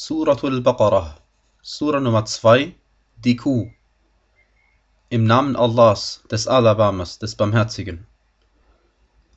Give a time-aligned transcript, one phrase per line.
[0.00, 1.16] Suratul Baqarah,
[1.60, 2.72] Sura Nummer 2,
[3.16, 3.68] die Kuh.
[5.10, 8.06] Im Namen Allahs, des Alabamas, des Barmherzigen.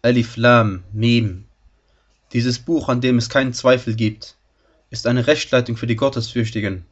[0.04, 1.46] Alif Lam Mim.
[2.32, 4.36] Dieses Buch, an dem es keinen Zweifel gibt,
[4.92, 6.86] ist eine Rechtleitung für die Gottesfürchtigen,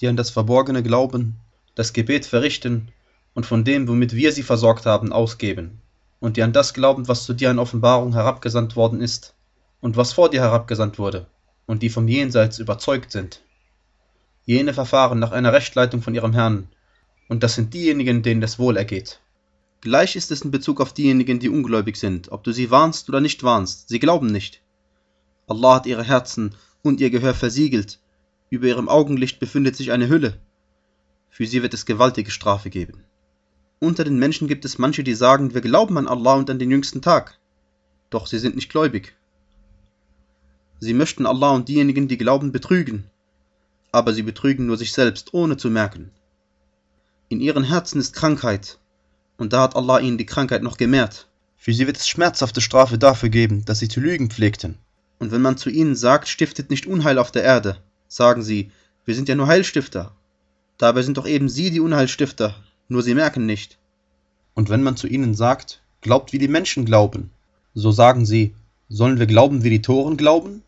[0.00, 1.36] die an das Verborgene glauben,
[1.76, 2.88] das Gebet verrichten
[3.32, 5.80] und von dem, womit wir sie versorgt haben, ausgeben,
[6.18, 9.36] und die an das glauben, was zu dir an Offenbarung herabgesandt worden ist
[9.80, 11.28] und was vor dir herabgesandt wurde
[11.66, 13.42] und die vom Jenseits überzeugt sind.
[14.44, 16.68] Jene verfahren nach einer Rechtleitung von ihrem Herrn,
[17.28, 19.20] und das sind diejenigen, denen es wohl ergeht.
[19.80, 23.20] Gleich ist es in Bezug auf diejenigen, die ungläubig sind, ob du sie warnst oder
[23.20, 24.62] nicht warnst, sie glauben nicht.
[25.46, 27.98] Allah hat ihre Herzen und ihr Gehör versiegelt,
[28.50, 30.38] über ihrem Augenlicht befindet sich eine Hülle.
[31.28, 33.04] Für sie wird es gewaltige Strafe geben.
[33.80, 36.70] Unter den Menschen gibt es manche, die sagen, wir glauben an Allah und an den
[36.70, 37.38] jüngsten Tag.
[38.10, 39.16] Doch sie sind nicht gläubig.
[40.84, 43.04] Sie möchten Allah und diejenigen, die glauben, betrügen,
[43.90, 46.10] aber sie betrügen nur sich selbst, ohne zu merken.
[47.30, 48.78] In ihren Herzen ist Krankheit,
[49.38, 51.26] und da hat Allah ihnen die Krankheit noch gemehrt.
[51.56, 54.76] Für sie wird es schmerzhafte Strafe dafür geben, dass sie zu lügen pflegten.
[55.18, 58.70] Und wenn man zu ihnen sagt, stiftet nicht Unheil auf der Erde, sagen sie,
[59.06, 60.14] wir sind ja nur Heilstifter.
[60.76, 62.56] Dabei sind doch eben sie die Unheilstifter,
[62.88, 63.78] nur sie merken nicht.
[64.52, 67.30] Und wenn man zu ihnen sagt, glaubt wie die Menschen glauben,
[67.72, 68.54] so sagen sie,
[68.90, 70.60] sollen wir glauben wie die Toren glauben?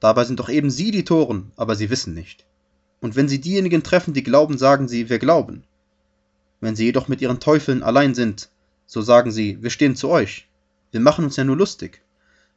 [0.00, 2.44] Dabei sind doch eben sie die Toren, aber sie wissen nicht.
[3.00, 5.62] Und wenn sie diejenigen treffen, die glauben, sagen sie, wir glauben.
[6.60, 8.48] Wenn sie jedoch mit ihren Teufeln allein sind,
[8.86, 10.48] so sagen sie, wir stehen zu euch.
[10.90, 12.02] Wir machen uns ja nur lustig.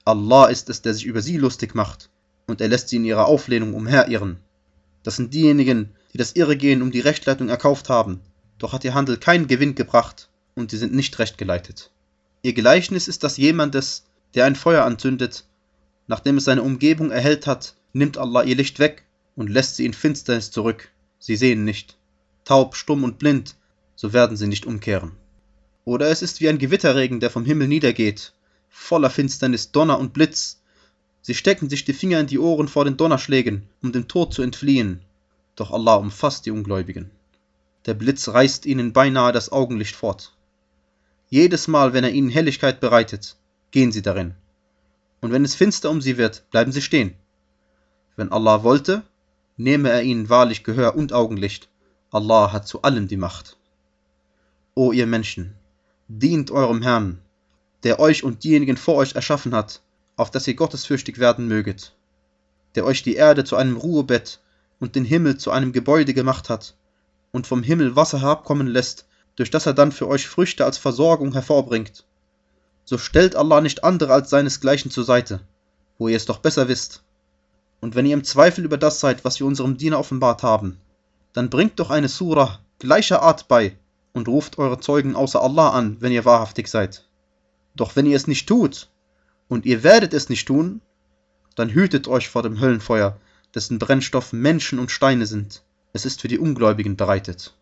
[0.05, 2.09] Allah ist es, der sich über sie lustig macht,
[2.47, 4.37] und er lässt sie in ihrer Auflehnung umherirren.
[5.03, 8.21] Das sind diejenigen, die das Irregehen um die Rechtleitung erkauft haben,
[8.57, 11.91] doch hat ihr Handel keinen Gewinn gebracht, und sie sind nicht recht geleitet.
[12.41, 14.03] Ihr Gleichnis ist das jemandes,
[14.35, 15.45] der ein Feuer anzündet
[16.07, 19.03] Nachdem es seine Umgebung erhellt hat, nimmt Allah ihr Licht weg
[19.35, 20.89] und lässt sie in Finsternis zurück.
[21.19, 21.97] Sie sehen nicht.
[22.43, 23.55] Taub, stumm und blind,
[23.95, 25.13] so werden sie nicht umkehren.
[25.85, 28.33] Oder es ist wie ein Gewitterregen, der vom Himmel niedergeht,
[28.69, 30.61] voller Finsternis, Donner und Blitz.
[31.21, 34.41] Sie stecken sich die Finger in die Ohren vor den Donnerschlägen, um dem Tod zu
[34.41, 35.01] entfliehen.
[35.55, 37.11] Doch Allah umfasst die Ungläubigen.
[37.85, 40.33] Der Blitz reißt ihnen beinahe das Augenlicht fort.
[41.29, 43.37] Jedes Mal, wenn er ihnen Helligkeit bereitet,
[43.71, 44.35] gehen sie darin
[45.23, 47.13] und wenn es finster um sie wird, bleiben sie stehen.
[48.17, 49.03] Wenn Allah wollte,
[49.55, 51.69] nehme er ihnen wahrlich Gehör und Augenlicht.
[52.11, 53.55] Allah hat zu allem die Macht.
[54.75, 55.53] O ihr Menschen,
[56.09, 57.19] dient eurem Herrn,
[57.83, 59.81] der euch und diejenigen vor euch erschaffen hat,
[60.17, 61.95] auf dass ihr gottesfürchtig werden möget,
[62.75, 64.41] der euch die Erde zu einem Ruhebett
[64.81, 66.75] und den Himmel zu einem Gebäude gemacht hat
[67.31, 69.07] und vom Himmel Wasser herabkommen lässt,
[69.37, 72.03] durch das er dann für euch Früchte als Versorgung hervorbringt
[72.85, 75.41] so stellt Allah nicht andere als seinesgleichen zur Seite,
[75.97, 77.03] wo ihr es doch besser wisst.
[77.79, 80.77] Und wenn ihr im Zweifel über das seid, was wir unserem Diener offenbart haben,
[81.33, 83.77] dann bringt doch eine Surah gleicher Art bei
[84.13, 87.05] und ruft eure Zeugen außer Allah an, wenn ihr wahrhaftig seid.
[87.75, 88.89] Doch wenn ihr es nicht tut,
[89.47, 90.81] und ihr werdet es nicht tun,
[91.55, 93.17] dann hütet euch vor dem Höllenfeuer,
[93.53, 95.63] dessen Brennstoff Menschen und Steine sind.
[95.93, 97.53] Es ist für die Ungläubigen bereitet.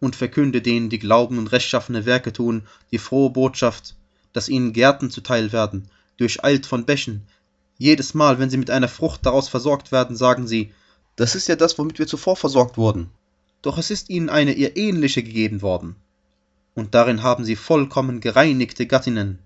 [0.00, 3.96] Und verkünde denen, die glauben und rechtschaffene Werke tun, die frohe Botschaft,
[4.38, 7.26] dass ihnen Gärten zuteil werden, durcheilt von Bächen.
[7.76, 10.72] Jedes Mal, wenn sie mit einer Frucht daraus versorgt werden, sagen sie,
[11.16, 13.10] das ist ja das, womit wir zuvor versorgt wurden.
[13.62, 15.96] Doch es ist ihnen eine ihr ähnliche gegeben worden.
[16.76, 19.40] Und darin haben sie vollkommen gereinigte Gattinnen,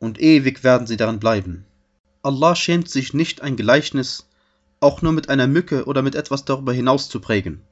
[0.00, 1.64] und ewig werden sie darin bleiben.
[2.24, 4.26] Allah schämt sich nicht, ein Gleichnis
[4.80, 7.62] auch nur mit einer Mücke oder mit etwas darüber hinaus zu prägen.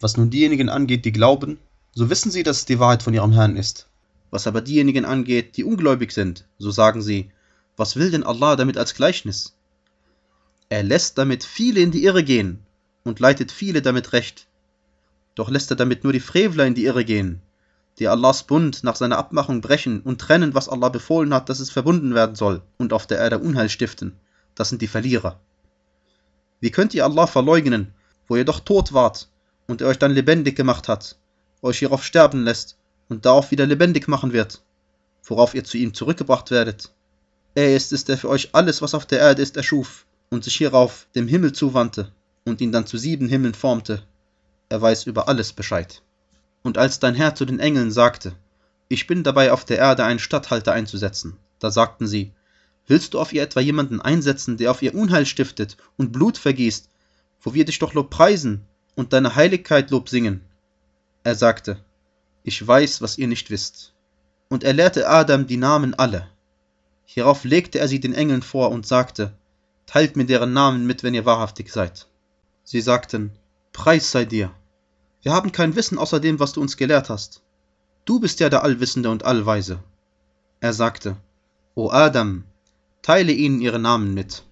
[0.00, 1.58] Was nun diejenigen angeht, die glauben,
[1.92, 3.89] so wissen sie, dass es die Wahrheit von ihrem Herrn ist.
[4.30, 7.30] Was aber diejenigen angeht, die ungläubig sind, so sagen sie,
[7.76, 9.56] was will denn Allah damit als Gleichnis?
[10.68, 12.60] Er lässt damit viele in die Irre gehen
[13.04, 14.46] und leitet viele damit recht.
[15.34, 17.40] Doch lässt er damit nur die Frevler in die Irre gehen,
[17.98, 21.70] die Allahs Bund nach seiner Abmachung brechen und trennen, was Allah befohlen hat, dass es
[21.70, 24.14] verbunden werden soll und auf der Erde Unheil stiften.
[24.54, 25.40] Das sind die Verlierer.
[26.60, 27.94] Wie könnt ihr Allah verleugnen,
[28.28, 29.28] wo ihr doch tot wart
[29.66, 31.16] und er euch dann lebendig gemacht hat,
[31.62, 32.76] euch hierauf sterben lässt
[33.10, 34.62] und darauf wieder lebendig machen wird,
[35.24, 36.94] worauf ihr zu ihm zurückgebracht werdet.
[37.54, 40.56] Er ist es, der für euch alles, was auf der Erde ist, erschuf und sich
[40.56, 42.12] hierauf dem Himmel zuwandte
[42.46, 44.04] und ihn dann zu sieben Himmeln formte.
[44.68, 46.02] Er weiß über alles Bescheid.
[46.62, 48.32] Und als dein Herr zu den Engeln sagte,
[48.88, 52.32] ich bin dabei auf der Erde einen Statthalter einzusetzen, da sagten sie,
[52.86, 56.88] willst du auf ihr etwa jemanden einsetzen, der auf ihr Unheil stiftet und Blut vergießt,
[57.42, 58.64] wo wir dich doch Lob preisen
[58.94, 60.42] und deine Heiligkeit Lob singen?
[61.24, 61.78] Er sagte,
[62.42, 63.92] ich weiß, was ihr nicht wisst.
[64.48, 66.28] Und er lehrte Adam die Namen alle.
[67.04, 69.32] Hierauf legte er sie den Engeln vor und sagte,
[69.86, 72.06] Teilt mir deren Namen mit, wenn ihr wahrhaftig seid.
[72.62, 73.32] Sie sagten,
[73.72, 74.52] Preis sei dir.
[75.22, 77.42] Wir haben kein Wissen außer dem, was du uns gelehrt hast.
[78.04, 79.82] Du bist ja der Allwissende und Allweise.
[80.60, 81.16] Er sagte,
[81.74, 82.44] O Adam,
[83.02, 84.44] teile ihnen ihre Namen mit.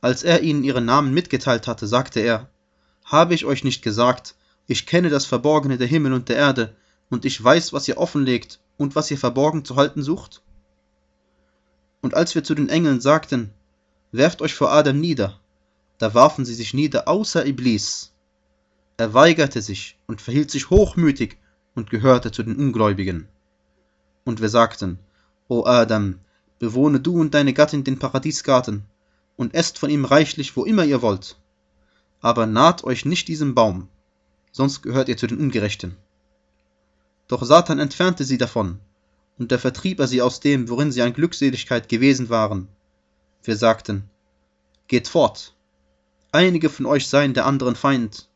[0.00, 2.48] Als er ihnen ihre Namen mitgeteilt hatte, sagte er,
[3.04, 4.34] Habe ich euch nicht gesagt,
[4.66, 6.76] ich kenne das Verborgene der Himmel und der Erde,
[7.08, 10.42] und ich weiß, was ihr offenlegt und was ihr verborgen zu halten sucht?
[12.00, 13.52] Und als wir zu den Engeln sagten,
[14.12, 15.38] Werft euch vor Adam nieder,
[15.98, 18.12] da warfen sie sich nieder außer Iblis.
[18.96, 21.36] Er weigerte sich und verhielt sich hochmütig
[21.74, 23.28] und gehörte zu den Ungläubigen.
[24.24, 24.98] Und wir sagten,
[25.48, 26.20] O Adam,
[26.58, 28.84] bewohne du und deine Gattin den Paradiesgarten
[29.36, 31.36] und esst von ihm reichlich, wo immer ihr wollt.
[32.20, 33.88] Aber naht euch nicht diesem Baum,
[34.56, 35.98] sonst gehört ihr zu den Ungerechten.
[37.28, 38.80] Doch Satan entfernte sie davon,
[39.38, 42.68] und da vertrieb er sie aus dem, worin sie an Glückseligkeit gewesen waren.
[43.42, 44.08] Wir sagten,
[44.88, 45.54] Geht fort,
[46.32, 48.30] einige von euch seien der anderen Feind,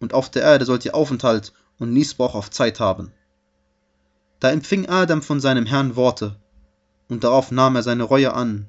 [0.00, 3.10] und auf der Erde sollt ihr Aufenthalt und Niesbrauch auf Zeit haben.
[4.40, 6.36] Da empfing Adam von seinem Herrn Worte,
[7.08, 8.66] und darauf nahm er seine Reue an.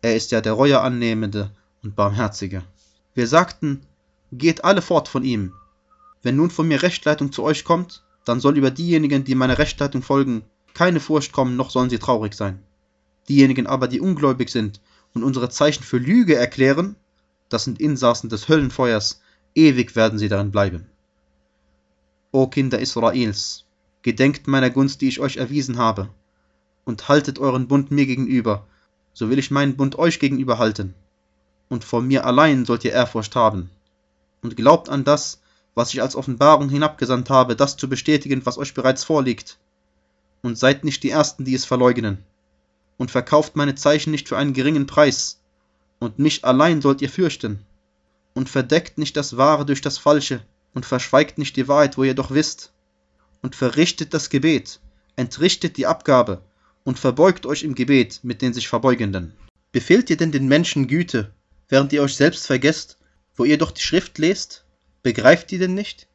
[0.00, 1.50] Er ist ja der Reue annehmende
[1.82, 2.62] und Barmherzige.
[3.12, 3.82] Wir sagten,
[4.32, 5.52] geht alle fort von ihm,
[6.22, 10.02] wenn nun von mir Rechtleitung zu euch kommt, dann soll über diejenigen, die meiner Rechtleitung
[10.02, 10.42] folgen,
[10.74, 12.60] keine Furcht kommen, noch sollen sie traurig sein.
[13.28, 14.80] Diejenigen aber, die ungläubig sind
[15.14, 16.96] und unsere Zeichen für Lüge erklären,
[17.48, 19.20] das sind Insassen des Höllenfeuers,
[19.54, 20.86] ewig werden sie darin bleiben.
[22.30, 23.64] O Kinder Israels,
[24.02, 26.10] gedenkt meiner Gunst, die ich euch erwiesen habe,
[26.84, 28.66] und haltet euren Bund mir gegenüber,
[29.12, 30.94] so will ich meinen Bund euch gegenüber halten.
[31.68, 33.70] Und vor mir allein sollt ihr Ehrfurcht haben.
[34.42, 35.40] Und glaubt an das,
[35.78, 39.58] was ich als Offenbarung hinabgesandt habe, das zu bestätigen, was euch bereits vorliegt.
[40.42, 42.18] Und seid nicht die Ersten, die es verleugnen.
[42.96, 45.38] Und verkauft meine Zeichen nicht für einen geringen Preis.
[46.00, 47.64] Und mich allein sollt ihr fürchten.
[48.34, 50.42] Und verdeckt nicht das Wahre durch das Falsche,
[50.74, 52.72] und verschweigt nicht die Wahrheit, wo ihr doch wisst.
[53.40, 54.80] Und verrichtet das Gebet,
[55.14, 56.42] entrichtet die Abgabe,
[56.82, 59.32] und verbeugt euch im Gebet mit den sich Verbeugenden.
[59.70, 61.32] Befehlt ihr denn den Menschen Güte,
[61.68, 62.98] während ihr euch selbst vergesst,
[63.36, 64.64] wo ihr doch die Schrift lest?
[65.02, 66.08] Begreift ihr denn nicht?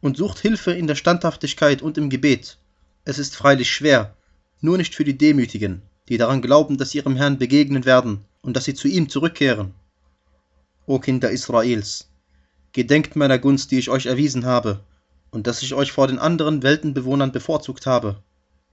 [0.00, 2.58] Und sucht Hilfe in der Standhaftigkeit und im Gebet.
[3.04, 4.16] Es ist freilich schwer,
[4.60, 8.56] nur nicht für die Demütigen, die daran glauben, dass sie ihrem Herrn begegnen werden und
[8.56, 9.74] dass sie zu ihm zurückkehren.
[10.86, 12.08] O Kinder Israels,
[12.72, 14.80] gedenkt meiner Gunst, die ich euch erwiesen habe,
[15.30, 18.22] und dass ich euch vor den anderen Weltenbewohnern bevorzugt habe,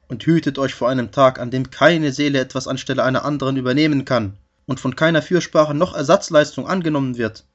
[0.08, 4.06] und hütet euch vor einem Tag, an dem keine Seele etwas anstelle einer anderen übernehmen
[4.06, 7.46] kann, und von keiner Fürsprache noch Ersatzleistung angenommen wird,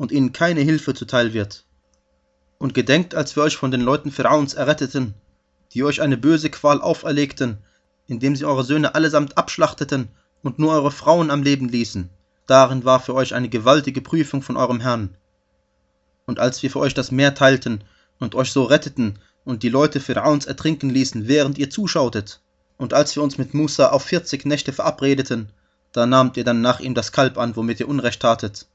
[0.00, 1.64] und ihnen keine Hilfe zuteil wird.
[2.56, 5.12] Und gedenkt, als wir euch von den Leuten Pharaons erretteten,
[5.74, 7.58] die euch eine böse Qual auferlegten,
[8.06, 10.08] indem sie eure Söhne allesamt abschlachteten
[10.42, 12.08] und nur eure Frauen am Leben ließen.
[12.46, 15.10] Darin war für euch eine gewaltige Prüfung von eurem Herrn.
[16.24, 17.84] Und als wir für euch das Meer teilten
[18.20, 22.40] und euch so retteten und die Leute Pharaons ertrinken ließen, während ihr zuschautet,
[22.78, 25.50] und als wir uns mit Musa auf vierzig Nächte verabredeten,
[25.92, 28.66] da nahmt ihr dann nach ihm das Kalb an, womit ihr Unrecht tatet.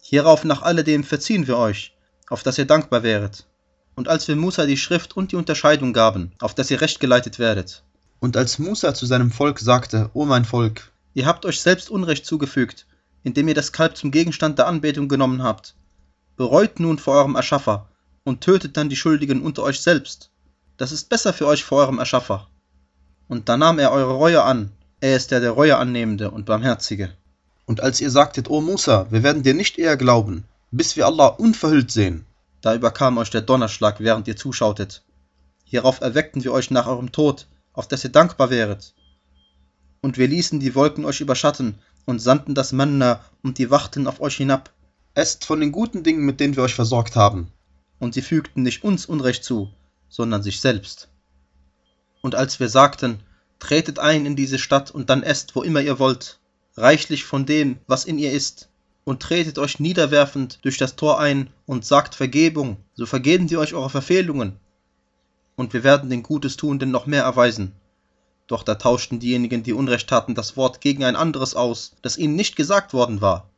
[0.00, 1.96] Hierauf nach alledem verziehen wir euch,
[2.28, 3.46] auf dass ihr dankbar wäret.
[3.94, 7.38] Und als wir Musa die Schrift und die Unterscheidung gaben, auf dass ihr recht geleitet
[7.38, 7.82] werdet.
[8.20, 12.26] Und als Musa zu seinem Volk sagte, O mein Volk, ihr habt euch selbst Unrecht
[12.26, 12.86] zugefügt,
[13.22, 15.74] indem ihr das Kalb zum Gegenstand der Anbetung genommen habt.
[16.36, 17.88] Bereut nun vor eurem Erschaffer
[18.24, 20.30] und tötet dann die Schuldigen unter euch selbst.
[20.76, 22.48] Das ist besser für euch vor eurem Erschaffer.
[23.26, 27.12] Und da nahm er eure Reue an, er ist der der Reue annehmende und Barmherzige.
[27.68, 31.26] Und als ihr sagtet, O Musa, wir werden dir nicht eher glauben, bis wir Allah
[31.26, 32.24] unverhüllt sehen,
[32.62, 35.04] da überkam euch der Donnerschlag, während ihr zuschautet.
[35.64, 38.94] Hierauf erweckten wir euch nach eurem Tod, auf dass ihr dankbar wäret.
[40.00, 44.22] Und wir ließen die Wolken euch überschatten und sandten das Manna und die Wachten auf
[44.22, 44.72] euch hinab.
[45.12, 47.52] Esst von den guten Dingen, mit denen wir euch versorgt haben.
[47.98, 49.70] Und sie fügten nicht uns Unrecht zu,
[50.08, 51.10] sondern sich selbst.
[52.22, 53.20] Und als wir sagten,
[53.58, 56.38] tretet ein in diese Stadt und dann esst, wo immer ihr wollt,
[56.80, 58.68] reichlich von dem, was in ihr ist,
[59.04, 63.74] und tretet euch niederwerfend durch das Tor ein und sagt Vergebung, so vergeben wir euch
[63.74, 64.60] eure Verfehlungen.
[65.56, 67.72] Und wir werden den Gutes tuenden noch mehr erweisen.
[68.46, 72.36] Doch da tauschten diejenigen, die Unrecht taten, das Wort gegen ein anderes aus, das ihnen
[72.36, 73.48] nicht gesagt worden war.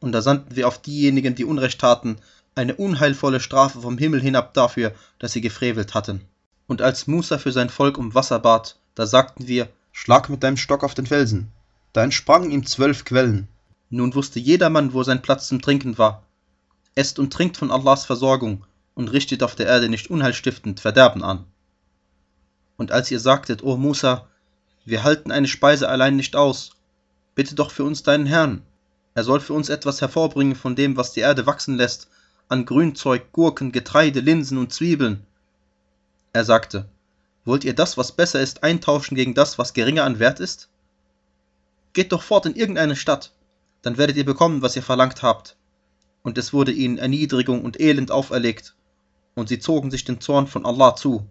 [0.00, 2.18] Und da sandten wir auf diejenigen, die Unrecht taten,
[2.54, 6.22] eine unheilvolle Strafe vom Himmel hinab dafür, dass sie gefrevelt hatten.
[6.66, 10.56] Und als Musa für sein Volk um Wasser bat, da sagten wir, Schlag mit deinem
[10.56, 11.52] Stock auf den Felsen.
[11.98, 13.48] Da entsprangen ihm zwölf Quellen.
[13.90, 16.22] Nun wusste jedermann, wo sein Platz zum Trinken war.
[16.94, 18.64] Esst und trinkt von Allahs Versorgung
[18.94, 21.44] und richtet auf der Erde nicht unheilstiftend Verderben an.
[22.76, 24.28] Und als ihr sagtet, O Musa,
[24.84, 26.70] wir halten eine Speise allein nicht aus,
[27.34, 28.62] bitte doch für uns deinen Herrn.
[29.14, 32.06] Er soll für uns etwas hervorbringen von dem, was die Erde wachsen lässt,
[32.48, 35.26] an Grünzeug, Gurken, Getreide, Linsen und Zwiebeln.
[36.32, 36.88] Er sagte,
[37.44, 40.68] Wollt ihr das, was besser ist, eintauschen gegen das, was geringer an Wert ist?
[41.92, 43.32] Geht doch fort in irgendeine Stadt,
[43.82, 45.56] dann werdet ihr bekommen, was ihr verlangt habt.
[46.22, 48.74] Und es wurde ihnen Erniedrigung und Elend auferlegt,
[49.34, 51.26] und sie zogen sich den Zorn von Allah zu.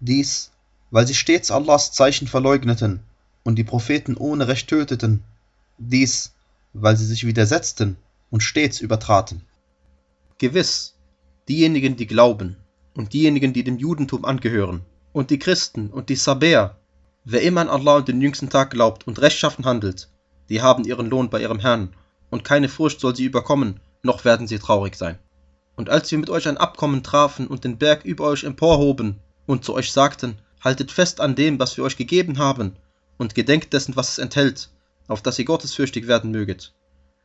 [0.00, 0.52] Dies,
[0.90, 3.00] weil sie stets Allahs Zeichen verleugneten
[3.44, 5.22] und die Propheten ohne Recht töteten.
[5.78, 6.34] Dies,
[6.72, 7.96] weil sie sich widersetzten
[8.30, 9.42] und stets übertraten.
[10.38, 10.94] Gewiss,
[11.48, 12.56] diejenigen, die glauben,
[12.94, 16.76] und diejenigen, die dem Judentum angehören, und die Christen und die Sabäer,
[17.30, 20.08] wer immer an Allah und den jüngsten Tag glaubt und rechtschaffen handelt,
[20.48, 21.94] die haben ihren Lohn bei ihrem Herrn,
[22.30, 25.18] und keine Furcht soll sie überkommen, noch werden sie traurig sein.
[25.76, 29.16] Und als wir mit euch ein Abkommen trafen und den Berg über euch emporhoben
[29.46, 32.76] und zu euch sagten, haltet fest an dem, was wir euch gegeben haben,
[33.18, 34.70] und gedenkt dessen, was es enthält,
[35.06, 36.72] auf dass ihr gottesfürchtig werden möget.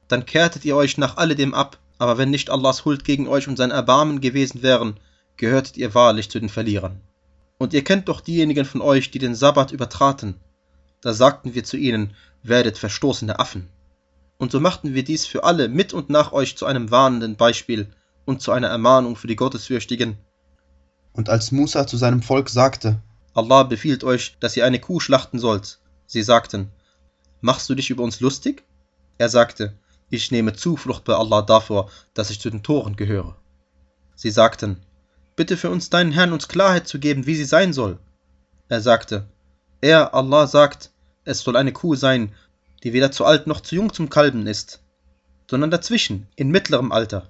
[0.09, 3.55] Dann kehrtet ihr euch nach alledem ab, aber wenn nicht Allahs Huld gegen euch und
[3.55, 4.97] sein Erbarmen gewesen wären,
[5.37, 6.99] gehörtet ihr wahrlich zu den Verlierern.
[7.57, 10.35] Und ihr kennt doch diejenigen von euch, die den Sabbat übertraten.
[11.01, 13.69] Da sagten wir zu ihnen, werdet verstoßene Affen.
[14.37, 17.87] Und so machten wir dies für alle mit und nach euch zu einem warnenden Beispiel
[18.25, 20.17] und zu einer Ermahnung für die Gottesfürchtigen.
[21.13, 23.01] Und als Musa zu seinem Volk sagte,
[23.33, 26.71] Allah befiehlt euch, dass ihr eine Kuh schlachten sollt, sie sagten,
[27.41, 28.63] machst du dich über uns lustig?
[29.17, 29.73] Er sagte,
[30.09, 33.35] ich nehme Zuflucht bei Allah davor, dass ich zu den Toren gehöre.
[34.15, 34.81] Sie sagten,
[35.35, 37.99] bitte für uns deinen Herrn uns Klarheit zu geben, wie sie sein soll.
[38.69, 39.25] Er sagte,
[39.81, 40.91] er, Allah, sagt,
[41.25, 42.33] es soll eine Kuh sein,
[42.83, 44.81] die weder zu alt noch zu jung zum Kalben ist,
[45.49, 47.29] sondern dazwischen, in mittlerem Alter.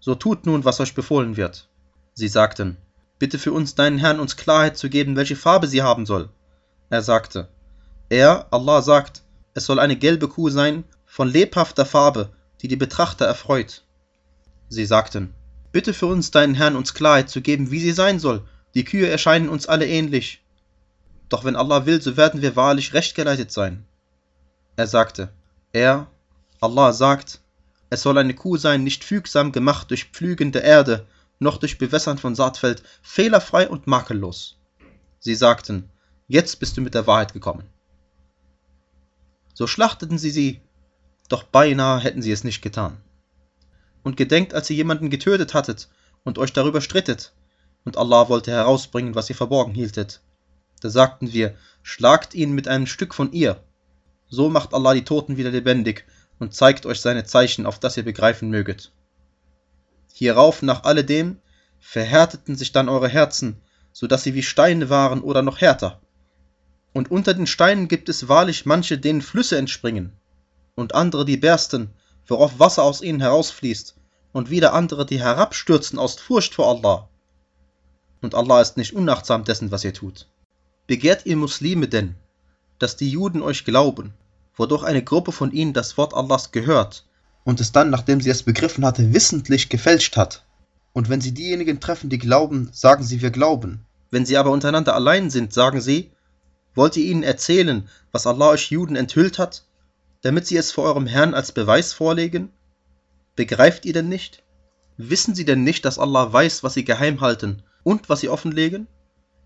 [0.00, 1.68] So tut nun, was euch befohlen wird.
[2.14, 2.76] Sie sagten,
[3.18, 6.28] bitte für uns deinen Herrn uns Klarheit zu geben, welche Farbe sie haben soll.
[6.90, 7.48] Er sagte,
[8.08, 9.22] er, Allah, sagt,
[9.54, 12.30] es soll eine gelbe Kuh sein, von lebhafter Farbe,
[12.62, 13.84] die die Betrachter erfreut.
[14.68, 15.34] Sie sagten,
[15.76, 18.42] bitte für uns deinen Herrn uns Klarheit zu geben, wie sie sein soll,
[18.74, 20.42] die Kühe erscheinen uns alle ähnlich.
[21.28, 23.84] Doch wenn Allah will, so werden wir wahrlich rechtgeleitet sein.
[24.76, 25.28] Er sagte,
[25.74, 26.06] er,
[26.62, 27.42] Allah sagt,
[27.90, 31.06] es soll eine Kuh sein, nicht fügsam gemacht durch Pflügen der Erde,
[31.40, 34.58] noch durch Bewässern von Saatfeld, fehlerfrei und makellos.
[35.18, 35.90] Sie sagten,
[36.26, 37.64] jetzt bist du mit der Wahrheit gekommen.
[39.52, 40.62] So schlachteten sie sie,
[41.28, 42.96] doch beinahe hätten sie es nicht getan.
[44.06, 45.88] Und gedenkt, als ihr jemanden getötet hattet
[46.22, 47.32] und euch darüber strittet,
[47.84, 50.20] und Allah wollte herausbringen, was ihr verborgen hieltet.
[50.80, 53.60] Da sagten wir, schlagt ihn mit einem Stück von ihr.
[54.28, 56.04] So macht Allah die Toten wieder lebendig
[56.38, 58.92] und zeigt euch seine Zeichen, auf das ihr begreifen möget.
[60.14, 61.40] Hierauf nach alledem
[61.80, 63.60] verhärteten sich dann eure Herzen,
[63.92, 66.00] so dass sie wie Steine waren oder noch härter.
[66.92, 70.12] Und unter den Steinen gibt es wahrlich manche, denen Flüsse entspringen,
[70.76, 71.90] und andere, die bersten,
[72.26, 73.94] worauf Wasser aus ihnen herausfließt,
[74.32, 77.08] und wieder andere, die herabstürzen aus Furcht vor Allah.
[78.20, 80.26] Und Allah ist nicht unachtsam dessen, was ihr tut.
[80.86, 82.14] Begehrt ihr Muslime denn,
[82.78, 84.12] dass die Juden euch glauben,
[84.56, 87.04] wodurch eine Gruppe von ihnen das Wort Allahs gehört
[87.44, 90.44] und es dann, nachdem sie es begriffen hatte, wissentlich gefälscht hat?
[90.92, 93.84] Und wenn sie diejenigen treffen, die glauben, sagen sie, wir glauben.
[94.10, 96.10] Wenn sie aber untereinander allein sind, sagen sie,
[96.74, 99.65] wollt ihr ihnen erzählen, was Allah euch Juden enthüllt hat,
[100.22, 102.50] damit sie es vor eurem Herrn als Beweis vorlegen?
[103.34, 104.42] Begreift ihr denn nicht?
[104.96, 108.86] Wissen sie denn nicht, dass Allah weiß, was sie geheim halten und was sie offenlegen?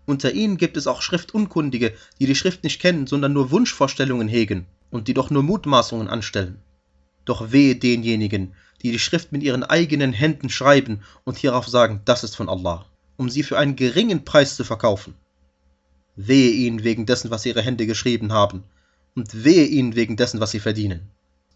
[0.05, 4.65] Unter ihnen gibt es auch Schriftunkundige, die die Schrift nicht kennen, sondern nur Wunschvorstellungen hegen
[4.89, 6.59] und die doch nur Mutmaßungen anstellen.
[7.25, 12.23] Doch wehe denjenigen, die die Schrift mit ihren eigenen Händen schreiben und hierauf sagen, das
[12.23, 12.85] ist von Allah,
[13.17, 15.13] um sie für einen geringen Preis zu verkaufen.
[16.15, 18.63] Wehe ihnen wegen dessen, was ihre Hände geschrieben haben,
[19.15, 21.09] und wehe ihnen wegen dessen, was sie verdienen.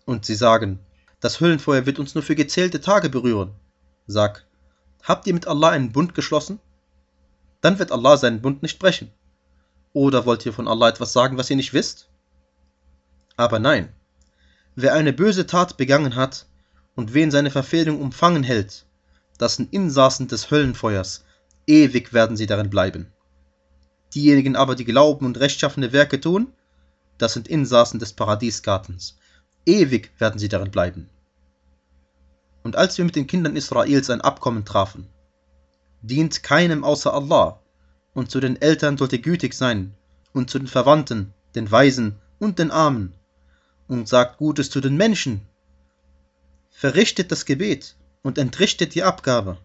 [0.06, 0.80] Und sie sagen,
[1.20, 3.52] das Höllenfeuer wird uns nur für gezählte Tage berühren.
[4.08, 4.46] Sag,
[5.04, 6.60] habt ihr mit Allah einen Bund geschlossen?
[7.66, 9.10] dann wird Allah seinen Bund nicht brechen.
[9.92, 12.10] Oder wollt ihr von Allah etwas sagen, was ihr nicht wisst?
[13.38, 13.90] Aber nein,
[14.76, 16.46] wer eine böse Tat begangen hat
[16.94, 18.86] und wen seine Verfehlung umfangen hält,
[19.40, 21.26] das sind Insassen des Höllenfeuers,
[21.66, 23.08] ewig werden sie darin bleiben.
[24.14, 26.54] Diejenigen aber, die glauben und rechtschaffene Werke tun,
[27.18, 29.18] das sind Insassen des Paradiesgartens,
[29.66, 31.10] ewig werden sie darin bleiben.
[32.64, 35.08] Und als wir mit den Kindern Israels ein Abkommen trafen,
[36.02, 37.60] dient keinem außer Allah,
[38.14, 39.94] und zu den Eltern sollt ihr gütig sein,
[40.34, 43.14] und zu den Verwandten, den Weisen und den Armen,
[43.88, 45.42] und sagt Gutes zu den Menschen.
[46.72, 49.58] Verrichtet das Gebet und entrichtet die Abgabe.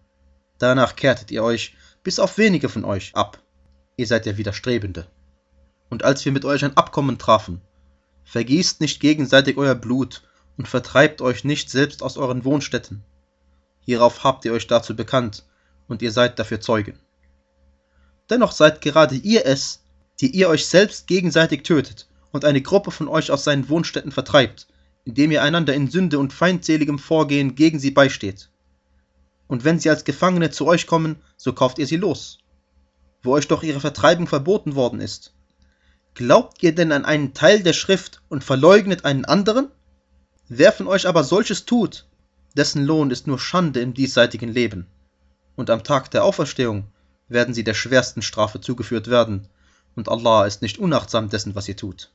[0.57, 3.39] Danach kehrtet ihr euch, bis auf wenige von euch, ab.
[3.97, 5.07] Ihr seid ja Widerstrebende.
[5.91, 7.61] Und als wir mit euch ein Abkommen trafen,
[8.23, 10.23] vergießt nicht gegenseitig euer Blut
[10.57, 13.03] und vertreibt euch nicht selbst aus euren Wohnstätten.
[13.81, 15.45] Hierauf habt ihr euch dazu bekannt,
[15.89, 16.97] und ihr seid dafür Zeugen.
[18.29, 19.83] Dennoch seid gerade ihr es,
[20.21, 24.67] die ihr euch selbst gegenseitig tötet und eine Gruppe von euch aus seinen Wohnstätten vertreibt,
[25.03, 28.49] indem ihr einander in Sünde und feindseligem Vorgehen gegen sie beisteht.
[29.47, 32.37] Und wenn sie als Gefangene zu euch kommen, so kauft ihr sie los,
[33.23, 35.33] wo euch doch ihre Vertreibung verboten worden ist.
[36.13, 39.69] Glaubt ihr denn an einen Teil der Schrift und verleugnet einen anderen?
[40.49, 42.05] Wer von euch aber solches tut,
[42.57, 44.87] dessen Lohn ist nur Schande im diesseitigen Leben.
[45.55, 46.85] Und am Tag der Auferstehung
[47.29, 49.47] werden sie der schwersten Strafe zugeführt werden,
[49.95, 52.11] und Allah ist nicht unachtsam dessen, was ihr tut.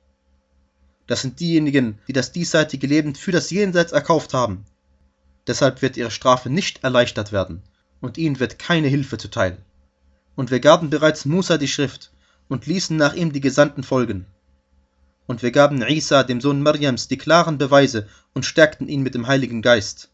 [1.07, 4.67] Das sind diejenigen, die das diesseitige Leben für das Jenseits erkauft haben.
[5.47, 7.63] Deshalb wird ihre Strafe nicht erleichtert werden,
[8.03, 9.57] und ihnen wird keine Hilfe zuteil.
[10.35, 12.11] Und wir gaben bereits Musa die Schrift
[12.49, 14.27] und ließen nach ihm die Gesandten folgen.
[15.27, 19.27] Und wir gaben Isa, dem Sohn Mariams, die klaren Beweise und stärkten ihn mit dem
[19.27, 20.11] Heiligen Geist.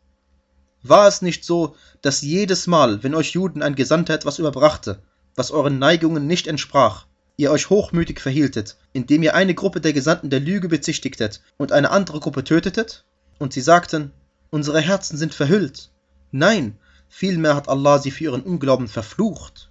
[0.83, 5.03] War es nicht so, dass jedes Mal, wenn euch Juden ein Gesandter etwas überbrachte,
[5.37, 10.31] was euren Neigungen nicht entsprach, ihr euch hochmütig verhieltet, indem ihr eine Gruppe der Gesandten
[10.31, 13.05] der Lüge bezichtigtet und eine andere Gruppe tötetet?
[13.39, 14.13] Und sie sagten,
[14.51, 15.91] unsere Herzen sind verhüllt.
[16.31, 16.77] Nein,
[17.09, 19.71] vielmehr hat Allah sie für ihren Unglauben verflucht.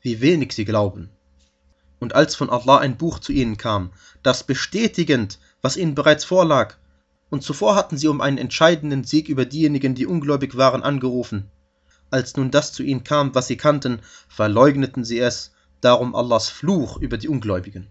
[0.00, 1.10] Wie wenig sie glauben.
[2.02, 3.92] Und als von Allah ein Buch zu ihnen kam,
[4.24, 6.74] das bestätigend, was ihnen bereits vorlag,
[7.30, 11.48] und zuvor hatten sie um einen entscheidenden Sieg über diejenigen, die ungläubig waren, angerufen.
[12.10, 16.96] Als nun das zu ihnen kam, was sie kannten, verleugneten sie es darum Allahs Fluch
[16.96, 17.86] über die Ungläubigen.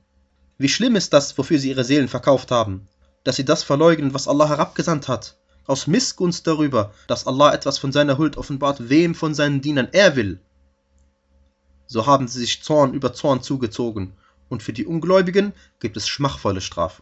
[0.58, 2.90] Wie schlimm ist das, wofür sie ihre Seelen verkauft haben,
[3.24, 5.38] dass sie das verleugnen, was Allah herabgesandt hat,
[5.68, 10.18] aus Missgunst darüber, dass Allah etwas von seiner Huld offenbart, wem von seinen Dienern er
[10.18, 10.42] will.
[11.92, 14.14] So haben sie sich Zorn über Zorn zugezogen,
[14.48, 17.02] und für die Ungläubigen gibt es schmachvolle Strafe.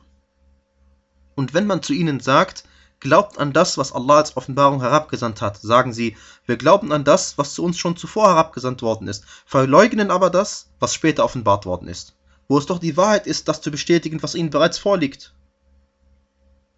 [1.36, 2.64] Und wenn man zu ihnen sagt,
[3.00, 6.18] Glaubt an das, was Allah als Offenbarung herabgesandt hat, sagen sie,
[6.48, 10.72] wir glauben an das, was zu uns schon zuvor herabgesandt worden ist, verleugnen aber das,
[10.80, 12.16] was später offenbart worden ist,
[12.48, 15.36] wo es doch die Wahrheit ist, das zu bestätigen, was ihnen bereits vorliegt.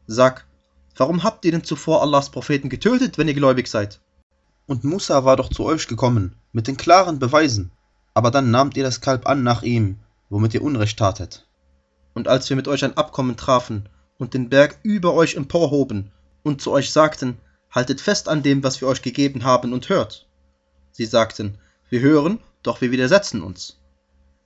[0.05, 0.45] Sag,
[0.97, 4.01] warum habt ihr denn zuvor Allahs Propheten getötet, wenn ihr gläubig seid?
[4.67, 7.71] Und Musa war doch zu euch gekommen, mit den klaren Beweisen,
[8.13, 11.45] aber dann nahmt ihr das Kalb an nach ihm, womit ihr Unrecht tatet.
[12.13, 13.87] Und als wir mit euch ein Abkommen trafen,
[14.21, 16.11] und den Berg über euch emporhoben
[16.43, 17.39] und zu euch sagten,
[17.71, 20.27] haltet fest an dem, was wir euch gegeben haben und hört.
[20.91, 21.57] Sie sagten,
[21.89, 23.79] wir hören, doch wir widersetzen uns.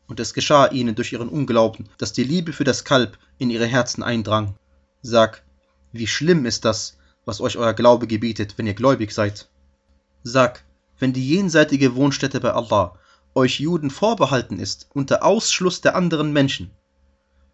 [0.08, 3.66] Und es geschah ihnen durch ihren Unglauben, dass die Liebe für das Kalb in ihre
[3.66, 4.56] Herzen eindrang.
[5.02, 5.44] Sag,
[5.92, 9.50] wie schlimm ist das, was euch euer Glaube gebietet, wenn ihr gläubig seid.
[10.24, 10.64] Sag,
[11.00, 12.98] wenn die jenseitige Wohnstätte bei Allah
[13.36, 16.72] euch Juden vorbehalten ist unter Ausschluss der anderen Menschen,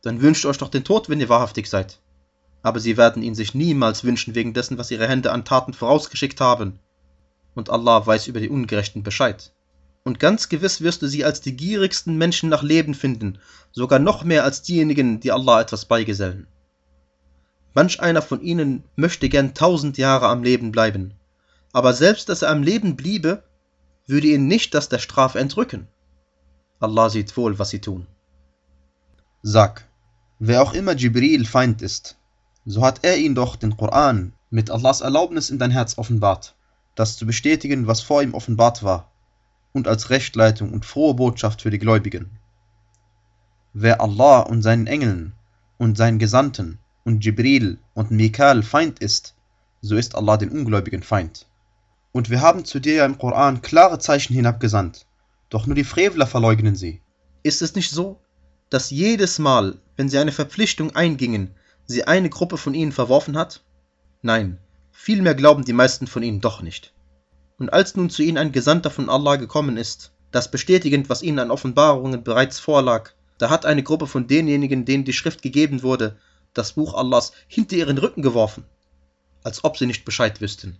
[0.03, 1.99] dann wünscht euch doch den Tod, wenn ihr wahrhaftig seid
[2.63, 6.39] aber sie werden ihn sich niemals wünschen wegen dessen, was ihre Hände an Taten vorausgeschickt
[6.41, 6.79] haben.
[7.55, 9.51] Und Allah weiß über die Ungerechten Bescheid.
[10.03, 13.39] Und ganz gewiss wirst du sie als die gierigsten Menschen nach Leben finden,
[13.71, 16.47] sogar noch mehr als diejenigen, die Allah etwas beigesellen.
[17.73, 21.13] Manch einer von ihnen möchte gern tausend Jahre am Leben bleiben,
[21.71, 23.43] aber selbst dass er am Leben bliebe,
[24.11, 25.87] würde ihn nicht das der Strafe entrücken.
[26.79, 28.05] Allah sieht wohl, was sie tun.
[29.41, 29.87] Sag,
[30.37, 32.17] wer auch immer Jibril Feind ist,
[32.65, 36.55] so hat er ihn doch den Koran mit Allahs Erlaubnis in dein Herz offenbart,
[36.95, 39.09] das zu bestätigen, was vor ihm offenbart war,
[39.71, 42.29] und als Rechtleitung und frohe Botschaft für die Gläubigen.
[43.73, 45.33] Wer Allah und seinen Engeln
[45.77, 49.35] und seinen Gesandten und Jibril und Mikal Feind ist,
[49.79, 51.47] so ist Allah den Ungläubigen Feind.
[52.11, 55.05] Und wir haben zu dir ja im Koran klare Zeichen hinabgesandt,
[55.49, 57.01] doch nur die Frevler verleugnen sie.
[57.43, 58.19] Ist es nicht so,
[58.69, 63.63] dass jedes Mal, wenn sie eine Verpflichtung eingingen, sie eine Gruppe von ihnen verworfen hat?
[64.21, 64.57] Nein,
[64.91, 66.93] vielmehr glauben die meisten von ihnen doch nicht.
[67.57, 71.39] Und als nun zu ihnen ein Gesandter von Allah gekommen ist, das bestätigend, was ihnen
[71.39, 76.17] an Offenbarungen bereits vorlag, da hat eine Gruppe von denjenigen, denen die Schrift gegeben wurde,
[76.53, 78.65] das Buch Allahs hinter ihren Rücken geworfen,
[79.43, 80.77] als ob sie nicht Bescheid wüssten.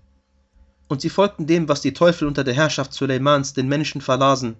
[0.91, 4.57] Und sie folgten dem, was die Teufel unter der Herrschaft Suleimans den Menschen verlasen.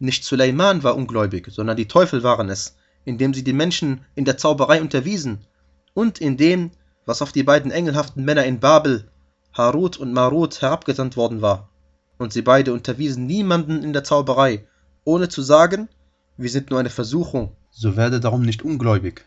[0.00, 4.36] Nicht Suleiman war ungläubig, sondern die Teufel waren es, indem sie die Menschen in der
[4.36, 5.46] Zauberei unterwiesen
[5.94, 6.72] und in dem,
[7.06, 9.08] was auf die beiden engelhaften Männer in Babel,
[9.52, 11.68] Harut und Marut, herabgesandt worden war.
[12.18, 14.66] Und sie beide unterwiesen niemanden in der Zauberei,
[15.04, 15.88] ohne zu sagen,
[16.36, 19.24] wir sind nur eine Versuchung, so werde darum nicht ungläubig.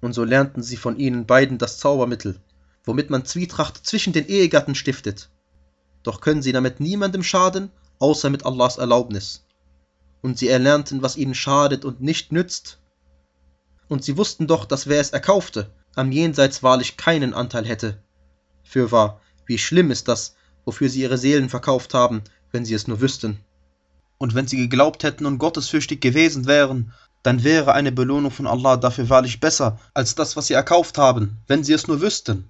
[0.00, 2.38] Und so lernten sie von ihnen beiden das Zaubermittel,
[2.84, 5.28] womit man Zwietracht zwischen den Ehegatten stiftet.
[6.02, 9.44] Doch können sie damit niemandem schaden, außer mit Allahs Erlaubnis.
[10.20, 12.78] Und sie erlernten, was ihnen schadet und nicht nützt.
[13.88, 18.02] Und sie wussten doch, dass wer es erkaufte, am Jenseits wahrlich keinen Anteil hätte,
[18.62, 20.34] Fürwahr, wie schlimm ist das,
[20.64, 23.38] wofür sie ihre Seelen verkauft haben, wenn sie es nur wüssten.
[24.18, 28.76] Und wenn sie geglaubt hätten und gottesfürchtig gewesen wären, dann wäre eine Belohnung von Allah
[28.76, 32.48] dafür wahrlich besser als das, was sie erkauft haben, wenn sie es nur wüssten.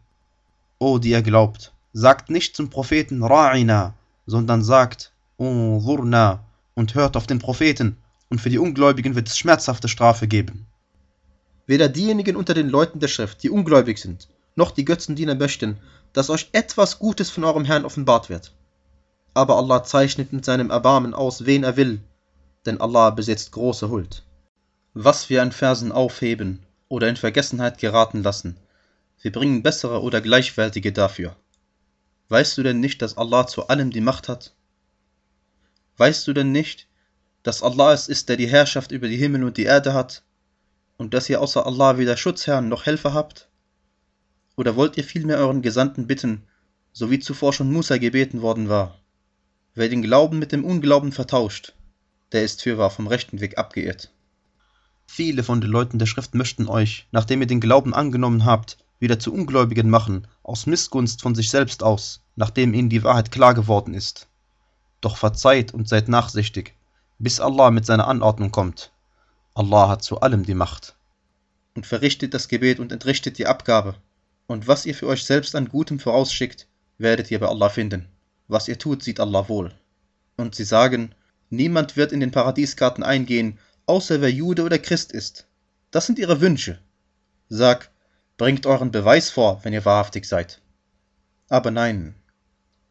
[0.78, 3.92] O, die ihr glaubt, sagt nicht zum Propheten Ra'ina,
[4.26, 7.96] sondern sagt Unzurna und hört auf den Propheten,
[8.28, 10.66] und für die Ungläubigen wird es schmerzhafte Strafe geben.
[11.66, 15.78] Weder diejenigen unter den Leuten der Schrift, die ungläubig sind, noch die Götzendiener möchten,
[16.12, 18.52] dass euch etwas Gutes von eurem Herrn offenbart wird.
[19.34, 22.00] Aber Allah zeichnet mit seinem Erbarmen aus, wen er will,
[22.66, 24.22] denn Allah besitzt große Huld.
[24.94, 28.56] Was wir an Versen aufheben oder in Vergessenheit geraten lassen,
[29.20, 31.36] wir bringen bessere oder gleichwertige dafür.
[32.32, 34.54] Weißt du denn nicht, dass Allah zu allem die Macht hat?
[35.98, 36.88] Weißt du denn nicht,
[37.42, 40.22] dass Allah es ist, der die Herrschaft über die Himmel und die Erde hat,
[40.96, 43.50] und dass ihr außer Allah weder Schutzherrn noch Helfer habt?
[44.56, 46.44] Oder wollt ihr vielmehr euren Gesandten bitten,
[46.94, 48.98] so wie zuvor schon Musa gebeten worden war?
[49.74, 51.74] Wer den Glauben mit dem Unglauben vertauscht,
[52.32, 54.10] der ist fürwahr vom rechten Weg abgeirrt.
[55.06, 59.18] Viele von den Leuten der Schrift möchten euch, nachdem ihr den Glauben angenommen habt, wieder
[59.18, 63.94] zu Ungläubigen machen, aus Missgunst von sich selbst aus, nachdem ihnen die Wahrheit klar geworden
[63.94, 64.28] ist.
[65.00, 66.74] Doch verzeiht und seid nachsichtig,
[67.18, 68.92] bis Allah mit seiner Anordnung kommt.
[69.54, 70.96] Allah hat zu allem die Macht.
[71.74, 73.94] Und verrichtet das Gebet und entrichtet die Abgabe.
[74.46, 76.66] Und was ihr für euch selbst an Gutem vorausschickt,
[76.98, 78.08] werdet ihr bei Allah finden.
[78.48, 79.72] Was ihr tut, sieht Allah wohl.
[80.36, 81.14] Und sie sagen,
[81.50, 85.46] niemand wird in den Paradiesgarten eingehen, außer wer Jude oder Christ ist.
[85.90, 86.78] Das sind ihre Wünsche.
[87.48, 87.90] Sag,
[88.36, 90.60] bringt euren Beweis vor, wenn ihr wahrhaftig seid.
[91.48, 92.14] Aber nein,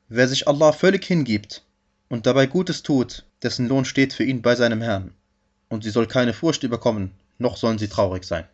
[0.07, 1.63] wer sich Allah völlig hingibt
[2.09, 5.13] und dabei Gutes tut, dessen Lohn steht für ihn bei seinem Herrn.
[5.69, 8.45] Und sie soll keine Furcht überkommen, noch sollen sie traurig sein.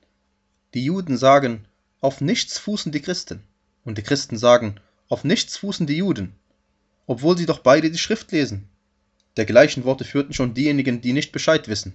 [0.74, 1.66] Die Juden sagen,
[2.00, 3.44] auf nichts fußen die Christen.
[3.84, 6.36] Und die Christen sagen, auf nichts fußen die Juden,
[7.06, 8.70] obwohl sie doch beide die Schrift lesen.
[9.38, 11.94] Dergleichen Worte führten schon diejenigen, die nicht Bescheid wissen.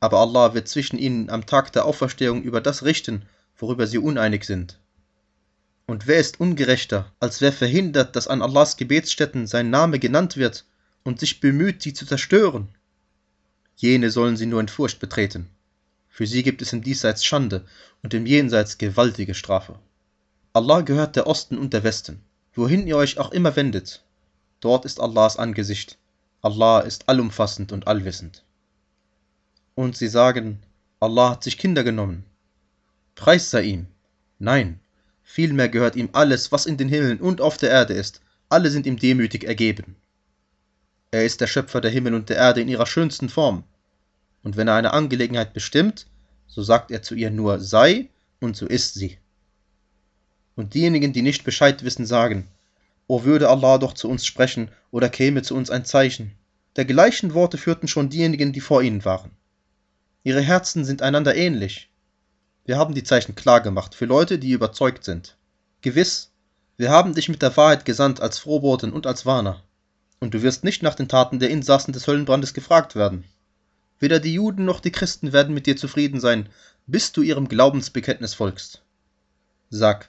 [0.00, 3.26] Aber Allah wird zwischen ihnen am Tag der Auferstehung über das richten,
[3.60, 4.78] worüber sie uneinig sind.
[5.86, 10.64] Und wer ist ungerechter, als wer verhindert, dass an Allahs Gebetsstätten sein Name genannt wird
[11.02, 12.68] und sich bemüht, sie zu zerstören?
[13.76, 15.48] Jene sollen sie nur in Furcht betreten.
[16.08, 17.64] Für sie gibt es im Diesseits Schande
[18.02, 19.78] und im Jenseits gewaltige Strafe.
[20.52, 22.20] Allah gehört der Osten und der Westen.
[22.54, 24.04] Wohin ihr euch auch immer wendet,
[24.60, 25.98] dort ist Allahs Angesicht.
[26.42, 28.44] Allah ist allumfassend und allwissend.
[29.74, 30.60] Und sie sagen,
[30.98, 32.24] Allah hat sich Kinder genommen.
[33.20, 33.86] Preis sei ihm.
[34.38, 34.80] Nein,
[35.22, 38.22] vielmehr gehört ihm alles, was in den Himmeln und auf der Erde ist.
[38.48, 39.96] Alle sind ihm demütig ergeben.
[41.10, 43.64] Er ist der Schöpfer der Himmel und der Erde in ihrer schönsten Form.
[44.42, 46.06] Und wenn er eine Angelegenheit bestimmt,
[46.46, 48.08] so sagt er zu ihr nur sei,
[48.40, 49.18] und so ist sie.
[50.56, 52.48] Und diejenigen, die nicht Bescheid wissen, sagen,
[53.06, 56.32] O würde Allah doch zu uns sprechen, oder käme zu uns ein Zeichen.
[56.74, 59.30] Dergleichen Worte führten schon diejenigen, die vor ihnen waren.
[60.24, 61.89] Ihre Herzen sind einander ähnlich.
[62.70, 65.34] Wir haben die Zeichen klar gemacht für Leute, die überzeugt sind.
[65.80, 66.30] Gewiss,
[66.76, 69.60] wir haben dich mit der Wahrheit gesandt als Frohboten und als Warner.
[70.20, 73.24] Und du wirst nicht nach den Taten der Insassen des Höllenbrandes gefragt werden.
[73.98, 76.48] Weder die Juden noch die Christen werden mit dir zufrieden sein,
[76.86, 78.82] bis du ihrem Glaubensbekenntnis folgst.
[79.70, 80.08] Sag,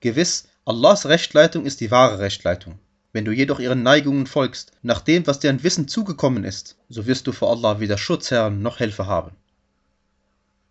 [0.00, 2.80] gewiss, Allahs Rechtleitung ist die wahre Rechtleitung.
[3.12, 7.06] Wenn du jedoch ihren Neigungen folgst, nach dem, was dir an Wissen zugekommen ist, so
[7.06, 9.36] wirst du vor Allah weder Schutzherren noch Helfer haben.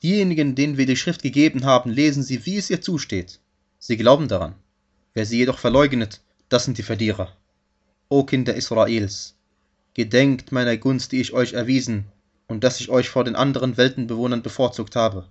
[0.03, 3.39] Diejenigen, denen wir die Schrift gegeben haben, lesen sie, wie es ihr zusteht.
[3.79, 4.55] Sie glauben daran.
[5.13, 7.31] Wer sie jedoch verleugnet, das sind die Verdierer.
[8.09, 9.35] O Kinder Israels,
[9.93, 12.05] gedenkt meiner Gunst, die ich euch erwiesen,
[12.47, 15.29] und dass ich euch vor den anderen Weltenbewohnern bevorzugt habe.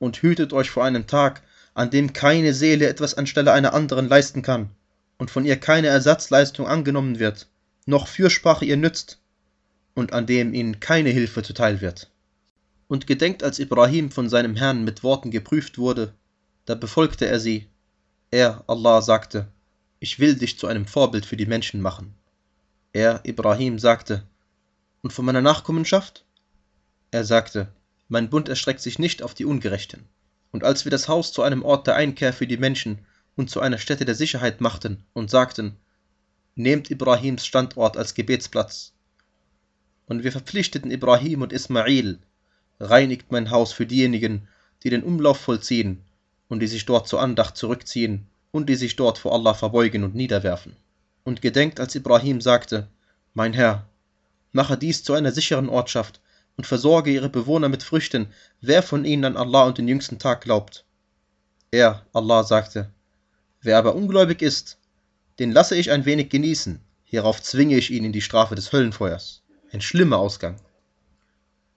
[0.00, 1.42] Und hütet euch vor einem Tag,
[1.74, 4.70] an dem keine Seele etwas anstelle einer anderen leisten kann
[5.18, 7.46] und von ihr keine Ersatzleistung angenommen wird,
[7.86, 9.18] noch Fürsprache ihr nützt
[9.94, 12.10] und an dem ihnen keine Hilfe zuteil wird.
[12.90, 16.12] Und gedenkt, als Ibrahim von seinem Herrn mit Worten geprüft wurde,
[16.64, 17.68] da befolgte er sie.
[18.32, 19.46] Er, Allah, sagte,
[20.00, 22.14] ich will dich zu einem Vorbild für die Menschen machen.
[22.92, 24.24] Er, Ibrahim, sagte,
[25.02, 26.24] und von meiner Nachkommenschaft?
[27.12, 27.68] Er sagte,
[28.08, 30.08] mein Bund erstreckt sich nicht auf die Ungerechten.
[30.50, 33.60] Und als wir das Haus zu einem Ort der Einkehr für die Menschen und zu
[33.60, 35.76] einer Stätte der Sicherheit machten und sagten,
[36.56, 38.94] nehmt Ibrahims Standort als Gebetsplatz.
[40.06, 42.18] Und wir verpflichteten Ibrahim und Ismail,
[42.80, 44.48] reinigt mein Haus für diejenigen,
[44.82, 46.02] die den Umlauf vollziehen
[46.48, 50.14] und die sich dort zur Andacht zurückziehen und die sich dort vor Allah verbeugen und
[50.14, 50.74] niederwerfen.
[51.24, 52.88] Und gedenkt, als Ibrahim sagte,
[53.34, 53.86] Mein Herr,
[54.52, 56.20] mache dies zu einer sicheren Ortschaft
[56.56, 60.40] und versorge ihre Bewohner mit Früchten, wer von ihnen an Allah und den jüngsten Tag
[60.40, 60.84] glaubt.
[61.70, 62.90] Er, Allah, sagte,
[63.62, 64.78] Wer aber ungläubig ist,
[65.38, 69.42] den lasse ich ein wenig genießen, hierauf zwinge ich ihn in die Strafe des Höllenfeuers.
[69.72, 70.56] Ein schlimmer Ausgang.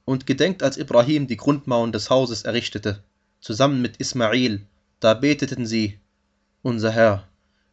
[0.05, 3.03] Und gedenkt, als Ibrahim die Grundmauern des Hauses errichtete,
[3.39, 4.61] zusammen mit Ismail,
[4.99, 5.99] da beteten sie,
[6.61, 7.27] unser Herr,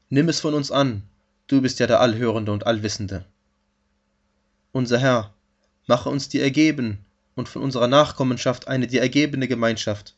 [0.09, 1.03] nimm es von uns an,
[1.47, 3.25] du bist ja der Allhörende und Allwissende.
[4.73, 5.35] Unser Herr,
[5.87, 6.99] mache uns dir ergeben
[7.35, 10.15] und von unserer Nachkommenschaft eine dir ergebene Gemeinschaft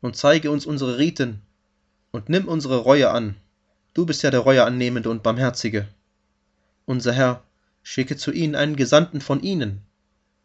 [0.00, 1.42] und zeige uns unsere Riten
[2.10, 3.36] und nimm unsere Reue an.
[3.92, 5.88] Du bist ja der Reue annehmende und Barmherzige.
[6.86, 7.42] Unser Herr,
[7.82, 9.82] schicke zu ihnen einen Gesandten von ihnen,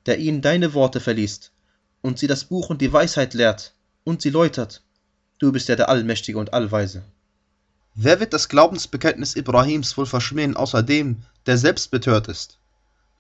[0.05, 1.51] der ihnen deine Worte verliest
[2.01, 4.81] und sie das Buch und die Weisheit lehrt und sie läutert.
[5.37, 7.03] Du bist ja der Allmächtige und Allweise.
[7.95, 12.59] Wer wird das Glaubensbekenntnis Ibrahims wohl verschmähen, außer dem, der selbst betört ist?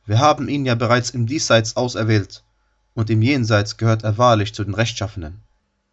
[0.05, 2.43] Wir haben ihn ja bereits im Diesseits auserwählt,
[2.93, 5.41] und im Jenseits gehört er wahrlich zu den Rechtschaffenen.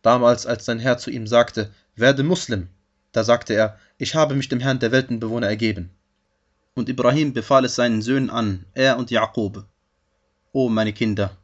[0.02, 2.68] Damals, als sein Herr zu ihm sagte, werde Muslim,
[3.12, 5.90] da sagte er, ich habe mich dem Herrn der Weltenbewohner ergeben.
[6.74, 9.64] Und Ibrahim befahl es seinen Söhnen an, er und Jakob.
[10.58, 11.36] O meine Kinder,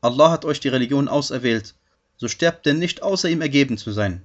[0.00, 1.74] Allah hat euch die Religion auserwählt,
[2.16, 4.22] so sterbt denn nicht, außer ihm ergeben zu sein.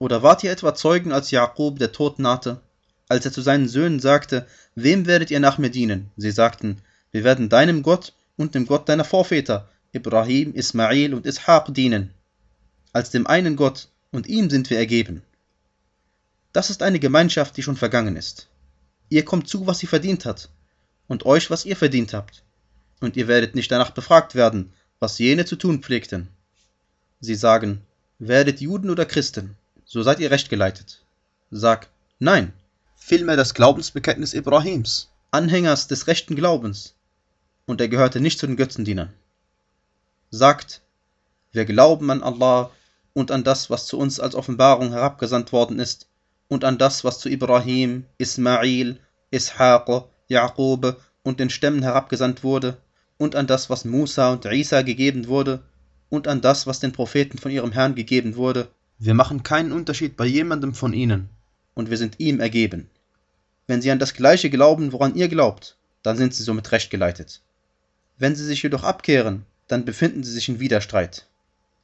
[0.00, 2.60] Oder wart ihr etwa Zeugen, als Jakob der Tod nahte,
[3.08, 6.10] als er zu seinen Söhnen sagte, wem werdet ihr nach mir dienen?
[6.16, 11.72] Sie sagten, wir werden deinem Gott und dem Gott deiner Vorväter, Ibrahim, Ismail und Ishaq
[11.72, 12.12] dienen,
[12.92, 15.22] als dem einen Gott, und ihm sind wir ergeben.
[16.52, 18.48] Das ist eine Gemeinschaft, die schon vergangen ist.
[19.10, 20.48] Ihr kommt zu, was sie verdient hat,
[21.06, 22.42] und euch, was ihr verdient habt,
[23.04, 26.28] und ihr werdet nicht danach befragt werden, was jene zu tun pflegten.
[27.20, 27.82] Sie sagen,
[28.18, 31.02] werdet Juden oder Christen, so seid ihr recht geleitet.
[31.50, 31.88] Sag,
[32.18, 32.52] nein,
[33.06, 35.10] Vielmehr das Glaubensbekenntnis Ibrahims.
[35.30, 36.94] Anhängers des rechten Glaubens,
[37.66, 39.12] und er gehörte nicht zu den Götzendienern.
[40.30, 40.80] Sagt,
[41.52, 42.70] wir glauben an Allah
[43.12, 46.06] und an das, was zu uns als Offenbarung herabgesandt worden ist,
[46.48, 48.98] und an das, was zu Ibrahim, Ismail,
[49.30, 52.78] Ishaq, Jakob und den Stämmen herabgesandt wurde,
[53.18, 55.62] und an das, was Musa und Isa gegeben wurde,
[56.08, 60.16] und an das, was den Propheten von ihrem Herrn gegeben wurde, Wir machen keinen Unterschied
[60.16, 61.28] bei jemandem von ihnen.
[61.74, 62.88] und wir sind ihm ergeben.
[63.66, 67.40] Wenn sie an das Gleiche glauben, woran ihr glaubt, dann sind sie somit recht geleitet.
[68.18, 71.26] Wenn sie sich jedoch abkehren, dann befinden sie sich in Widerstreit.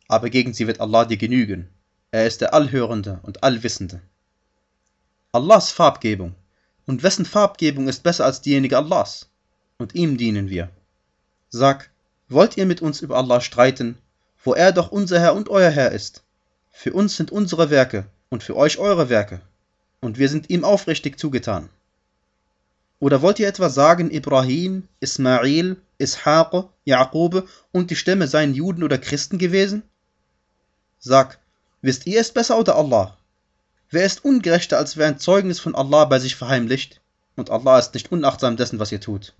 [0.06, 1.68] Aber gegen sie wird Allah dir genügen.
[2.10, 4.00] Er ist der Allhörende und Allwissende.
[5.32, 6.34] Allahs Farbgebung.
[6.86, 9.28] Und wessen Farbgebung ist besser als diejenige Allahs?
[9.78, 10.70] Und ihm dienen wir.
[11.50, 11.90] Sag,
[12.28, 13.98] wollt ihr mit uns über Allah streiten,
[14.44, 16.22] wo er doch unser Herr und euer Herr ist?
[16.70, 19.40] Für uns sind unsere Werke und für euch eure Werke.
[20.00, 21.68] Und wir sind ihm aufrichtig zugetan.
[23.00, 28.98] Oder wollt ihr etwa sagen, Ibrahim, Ismail, Ishaq, Jakob und die Stämme seien Juden oder
[28.98, 29.82] Christen gewesen?
[31.00, 31.40] Sag,
[31.82, 33.16] wisst ihr es besser oder Allah?
[33.90, 37.00] Wer ist ungerechter, als wer ein Zeugnis von Allah bei sich verheimlicht?
[37.34, 39.34] Und Allah ist nicht unachtsam dessen, was ihr tut.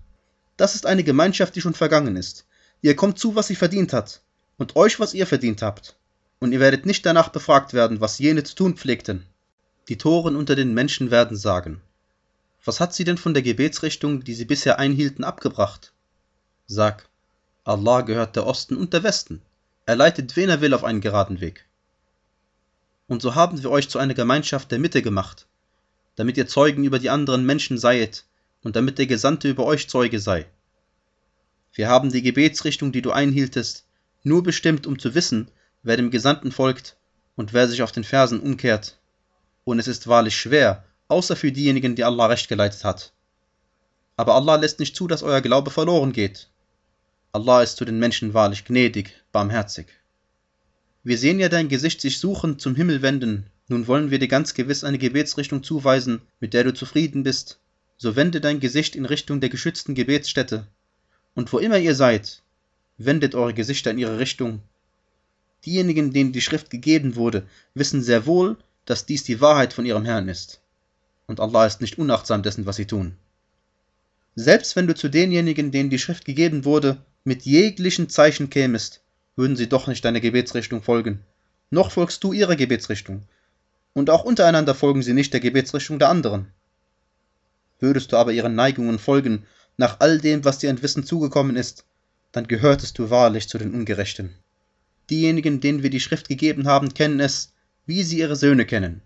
[0.61, 2.45] Das ist eine Gemeinschaft, die schon vergangen ist.
[2.83, 4.21] Ihr kommt zu, was sie verdient hat,
[4.59, 5.95] und euch, was ihr verdient habt.
[6.37, 9.25] Und ihr werdet nicht danach befragt werden, was jene zu tun pflegten.
[9.89, 11.81] Die Toren unter den Menschen werden sagen,
[12.63, 15.93] was hat sie denn von der Gebetsrichtung, die sie bisher einhielten, abgebracht?
[16.67, 17.09] Sag,
[17.63, 19.41] Allah gehört der Osten und der Westen.
[19.87, 21.65] Er leitet wen er will auf einen geraden Weg.
[23.07, 25.47] Und so haben wir euch zu einer Gemeinschaft der Mitte gemacht,
[26.17, 28.25] damit ihr Zeugen über die anderen Menschen seiet
[28.63, 30.45] und damit der Gesandte über euch Zeuge sei.
[31.73, 33.85] Wir haben die Gebetsrichtung, die du einhieltest,
[34.23, 35.49] nur bestimmt, um zu wissen,
[35.83, 36.97] wer dem Gesandten folgt
[37.35, 38.99] und wer sich auf den Fersen umkehrt.
[39.63, 43.13] Und es ist wahrlich schwer, außer für diejenigen, die Allah recht geleitet hat.
[44.17, 46.49] Aber Allah lässt nicht zu, dass euer Glaube verloren geht.
[47.31, 49.87] Allah ist zu den Menschen wahrlich gnädig, barmherzig.
[51.03, 54.53] Wir sehen ja dein Gesicht sich suchend zum Himmel wenden, nun wollen wir dir ganz
[54.53, 57.57] gewiss eine Gebetsrichtung zuweisen, mit der du zufrieden bist,
[58.01, 60.65] so wende dein Gesicht in Richtung der geschützten Gebetsstätte.
[61.35, 62.41] Und wo immer ihr seid,
[62.97, 64.63] wendet eure Gesichter in ihre Richtung.
[65.65, 70.03] Diejenigen, denen die Schrift gegeben wurde, wissen sehr wohl, dass dies die Wahrheit von ihrem
[70.03, 70.61] Herrn ist.
[71.27, 73.17] Und Allah ist nicht unachtsam dessen, was sie tun.
[74.33, 79.01] Selbst wenn du zu denjenigen, denen die Schrift gegeben wurde, mit jeglichen Zeichen kämest,
[79.35, 81.19] würden sie doch nicht deiner Gebetsrichtung folgen.
[81.69, 83.21] Noch folgst du ihrer Gebetsrichtung.
[83.93, 86.47] Und auch untereinander folgen sie nicht der Gebetsrichtung der anderen.
[87.81, 91.83] Würdest du aber ihren Neigungen folgen, nach all dem, was dir an Wissen zugekommen ist,
[92.31, 94.33] dann gehörtest du wahrlich zu den Ungerechten.
[95.09, 97.51] Diejenigen, denen wir die Schrift gegeben haben, kennen es,
[97.85, 99.01] wie sie ihre Söhne kennen.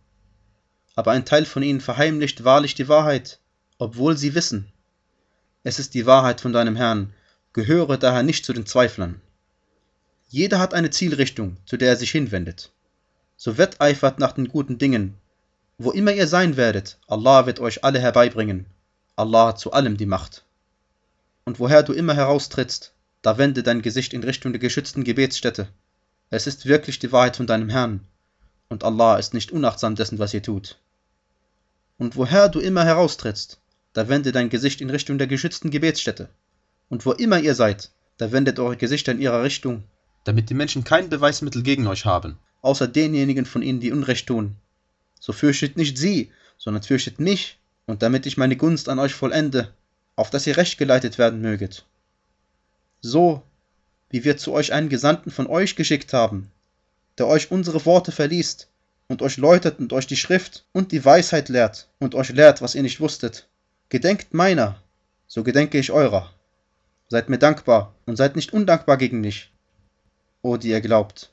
[0.95, 3.39] Aber ein Teil von ihnen verheimlicht wahrlich die Wahrheit,
[3.77, 4.71] obwohl sie wissen.
[5.63, 7.13] Es ist die Wahrheit von deinem Herrn,
[7.53, 9.21] gehöre daher nicht zu den Zweiflern.
[10.27, 12.71] Jeder hat eine Zielrichtung, zu der er sich hinwendet.
[13.38, 15.15] So wetteifert nach den guten Dingen,
[15.77, 18.65] Wo immer ihr sein werdet, Allah wird euch alle herbeibringen.
[19.17, 20.45] Allah hat zu allem die Macht.
[21.43, 25.67] Und woher du immer heraustrittst, da wende dein Gesicht in Richtung der geschützten Gebetsstätte.
[26.29, 28.07] Es ist wirklich die Wahrheit von deinem Herrn,
[28.69, 30.77] und Allah ist nicht unachtsam dessen, was ihr tut.
[31.97, 33.59] Und woher du immer heraustrittst,
[33.93, 36.29] da wende dein Gesicht in Richtung der geschützten Gebetsstätte.
[36.89, 39.83] Und wo immer ihr seid, da wendet eure Gesichter in ihrer Richtung,
[40.23, 42.39] damit die Menschen kein Beweismittel gegen euch haben.
[42.65, 44.55] außer denjenigen von ihnen, die Unrecht tun.
[45.19, 49.73] So fürchtet nicht sie, sondern fürchtet mich, und damit ich meine Gunst an euch vollende,
[50.15, 51.86] auf dass ihr recht geleitet werden möget.
[53.01, 53.43] So,
[54.10, 56.51] wie wir zu euch einen Gesandten von euch geschickt haben,
[57.17, 58.67] der euch unsere Worte verliest
[59.08, 62.75] und euch läutert und euch die Schrift und die Weisheit lehrt und euch lehrt, was
[62.75, 63.47] ihr nicht wusstet.
[63.89, 64.82] Gedenkt meiner,
[65.28, 66.32] so gedenke ich eurer.
[67.08, 69.51] Seid mir dankbar und seid nicht undankbar gegen mich.
[70.41, 71.32] O die ihr glaubt,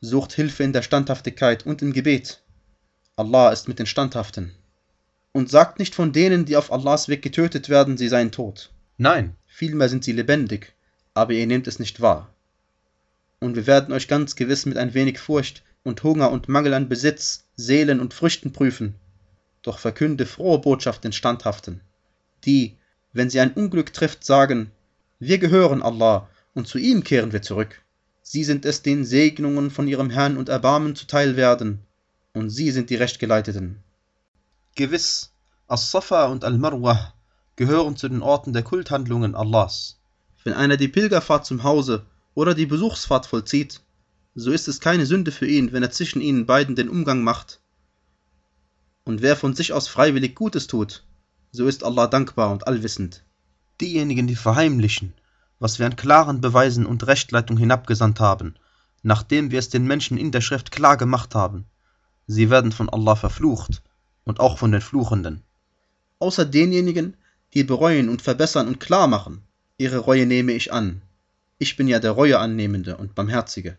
[0.00, 2.40] sucht Hilfe in der Standhaftigkeit und im Gebet.
[3.18, 4.52] Allah ist mit den Standhaften.
[5.32, 8.70] Und sagt nicht von denen, die auf Allahs Weg getötet werden, sie seien tot.
[8.96, 10.72] Nein, Vielmehr sind sie lebendig,
[11.14, 12.32] aber ihr nehmt es nicht wahr.
[13.40, 16.88] Und wir werden euch ganz gewiss mit ein wenig Furcht und Hunger und Mangel an
[16.88, 18.94] Besitz, Seelen und Früchten prüfen.
[19.62, 21.80] Doch verkünde frohe Botschaft den Standhaften,
[22.44, 22.76] die,
[23.12, 24.70] wenn sie ein Unglück trifft, sagen,
[25.18, 27.82] wir gehören Allah und zu ihm kehren wir zurück.
[28.22, 31.80] Sie sind es, denen Segnungen von ihrem Herrn und Erbarmen zuteil werden,
[32.38, 33.82] und sie sind die Rechtgeleiteten.
[34.76, 35.32] gewiss,
[35.66, 37.12] As-Safa und Al-Marwa
[37.56, 39.98] gehören zu den Orten der Kulthandlungen Allahs.
[40.44, 43.80] Wenn einer die Pilgerfahrt zum Hause oder die Besuchsfahrt vollzieht,
[44.36, 47.60] so ist es keine Sünde für ihn, wenn er zwischen ihnen beiden den Umgang macht.
[49.04, 51.04] Und wer von sich aus freiwillig Gutes tut,
[51.50, 53.24] so ist Allah dankbar und allwissend.
[53.80, 55.12] Diejenigen, die verheimlichen,
[55.58, 58.54] was wir an klaren Beweisen und Rechtleitung hinabgesandt haben,
[59.02, 61.66] nachdem wir es den Menschen in der Schrift klar gemacht haben,
[62.28, 63.82] sie werden von Allah verflucht
[64.24, 65.42] und auch von den Fluchenden.
[66.20, 67.16] Außer denjenigen,
[67.54, 69.42] die bereuen und verbessern und klar machen,
[69.78, 71.02] ihre Reue nehme ich an.
[71.58, 73.76] Ich bin ja der Reueannehmende und Barmherzige.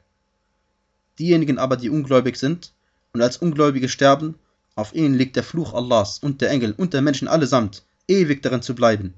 [1.20, 2.74] Diejenigen aber, die ungläubig sind
[3.14, 4.36] und als Ungläubige sterben,
[4.76, 8.62] auf ihnen liegt der Fluch Allahs und der Engel und der Menschen allesamt, ewig darin
[8.62, 9.14] zu bleiben.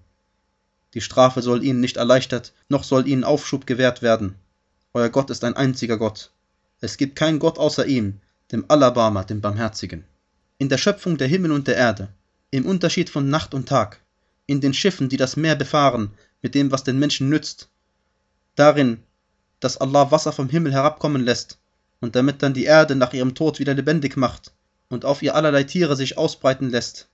[0.94, 4.36] Die Strafe soll ihnen nicht erleichtert, noch soll ihnen Aufschub gewährt werden.
[4.94, 6.32] Euer Gott ist ein einziger Gott.
[6.82, 8.20] Es gibt keinen Gott außer ihm,
[8.52, 10.04] dem Allerbarmer, dem Barmherzigen.
[10.58, 12.10] In der Schöpfung der Himmel und der Erde,
[12.52, 14.02] im Unterschied von Nacht und Tag,
[14.46, 16.12] in den Schiffen, die das Meer befahren,
[16.42, 17.70] mit dem, was den Menschen nützt,
[18.56, 19.02] darin,
[19.60, 21.60] dass Allah Wasser vom Himmel herabkommen lässt
[22.02, 24.52] und damit dann die Erde nach ihrem Tod wieder lebendig macht
[24.90, 27.08] und auf ihr allerlei Tiere sich ausbreiten lässt,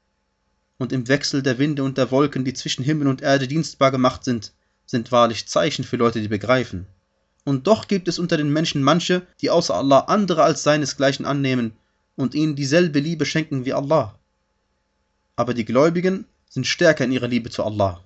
[0.80, 4.24] und im Wechsel der Winde und der Wolken, die zwischen Himmel und Erde dienstbar gemacht
[4.24, 4.54] sind,
[4.86, 6.88] sind wahrlich Zeichen für Leute, die begreifen.
[7.48, 11.72] Und doch gibt es unter den Menschen manche, die außer Allah andere als seinesgleichen annehmen
[12.18, 14.20] und ihnen dieselbe Liebe schenken wie Allah.
[15.38, 18.04] Aber die Gläubigen sind stärker in ihrer Liebe zu Allah.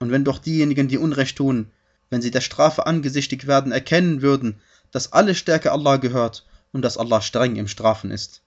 [0.00, 1.70] Und wenn doch diejenigen, die Unrecht tun,
[2.10, 4.56] wenn sie der Strafe angesichtigt werden, erkennen würden,
[4.90, 8.42] dass alle Stärke Allah gehört und dass Allah streng im Strafen ist.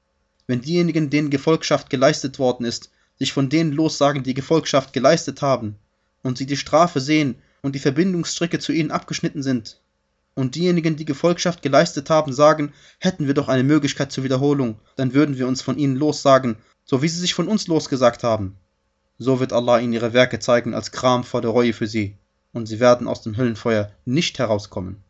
[0.46, 5.78] Wenn diejenigen, denen Gefolgschaft geleistet worden ist, sich von denen lossagen, die Gefolgschaft geleistet haben,
[6.22, 9.80] und sie die Strafe sehen und die Verbindungsstricke zu ihnen abgeschnitten sind,
[10.36, 15.14] und diejenigen, die Gefolgschaft geleistet haben, sagen, hätten wir doch eine Möglichkeit zur Wiederholung, dann
[15.14, 18.58] würden wir uns von ihnen lossagen, so wie sie sich von uns losgesagt haben.
[19.18, 22.18] So wird Allah ihnen ihre Werke zeigen als Kram vor der Reue für sie,
[22.52, 25.02] und sie werden aus dem Höllenfeuer nicht herauskommen.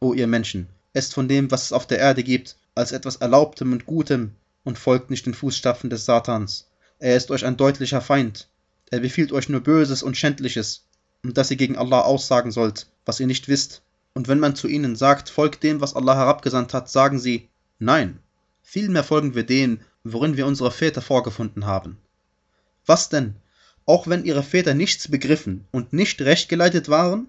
[0.00, 3.72] O ihr Menschen, esst von dem, was es auf der Erde gibt, als etwas Erlaubtem
[3.72, 4.32] und Gutem,
[4.64, 6.68] und folgt nicht den Fußstapfen des Satans.
[6.98, 8.48] Er ist euch ein deutlicher Feind.
[8.90, 10.84] Er befiehlt euch nur Böses und Schändliches,
[11.22, 13.82] und dass ihr gegen Allah aussagen sollt, was ihr nicht wisst.
[14.18, 18.18] Und wenn man zu ihnen sagt, folgt dem, was Allah herabgesandt hat, sagen sie, nein,
[18.64, 21.98] vielmehr folgen wir dem, worin wir unsere Väter vorgefunden haben.
[22.84, 23.36] Was denn?
[23.86, 27.28] Auch wenn ihre Väter nichts begriffen und nicht recht geleitet waren?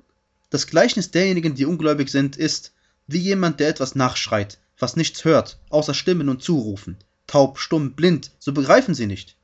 [0.49, 2.73] Das Gleichnis derjenigen, die ungläubig sind, ist,
[3.05, 6.97] wie jemand, der etwas nachschreit, was nichts hört, außer Stimmen und Zurufen.
[7.27, 9.35] Taub, stumm, blind, so begreifen sie nicht.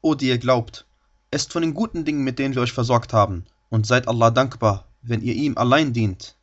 [0.00, 0.86] O die ihr glaubt,
[1.32, 4.86] esst von den guten Dingen, mit denen wir euch versorgt haben, und seid Allah dankbar,
[5.02, 6.36] wenn ihr ihm allein dient.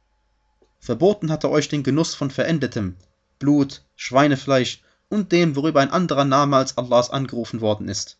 [0.86, 2.96] Verboten hat er euch den Genuss von Verendetem,
[3.40, 8.18] Blut, Schweinefleisch und dem, worüber ein anderer Name als Allahs angerufen worden ist.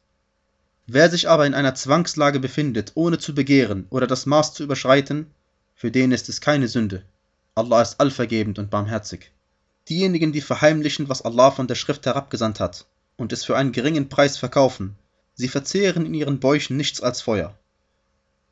[0.88, 5.28] Wer sich aber in einer Zwangslage befindet, ohne zu begehren oder das Maß zu überschreiten,
[5.76, 7.04] für den ist es keine Sünde.
[7.54, 9.32] Allah ist allvergebend und barmherzig.
[9.88, 14.10] Diejenigen, die verheimlichen, was Allah von der Schrift herabgesandt hat, und es für einen geringen
[14.10, 14.96] Preis verkaufen,
[15.36, 17.54] sie verzehren in ihren Bäuchen nichts als Feuer.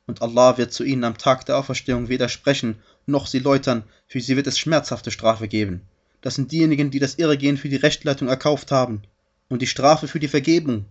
[0.05, 2.75] Und Allah wird zu ihnen am Tag der Auferstehung weder sprechen,
[3.05, 5.81] noch sie läutern, für sie wird es schmerzhafte Strafe geben.
[6.21, 9.01] Das sind diejenigen, die das Irrgehen für die Rechtleitung erkauft haben.
[9.49, 10.85] und die Strafe für die Vergebung.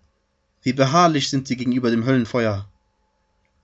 [0.63, 2.69] Wie beharrlich sind sie gegenüber dem Höllenfeuer.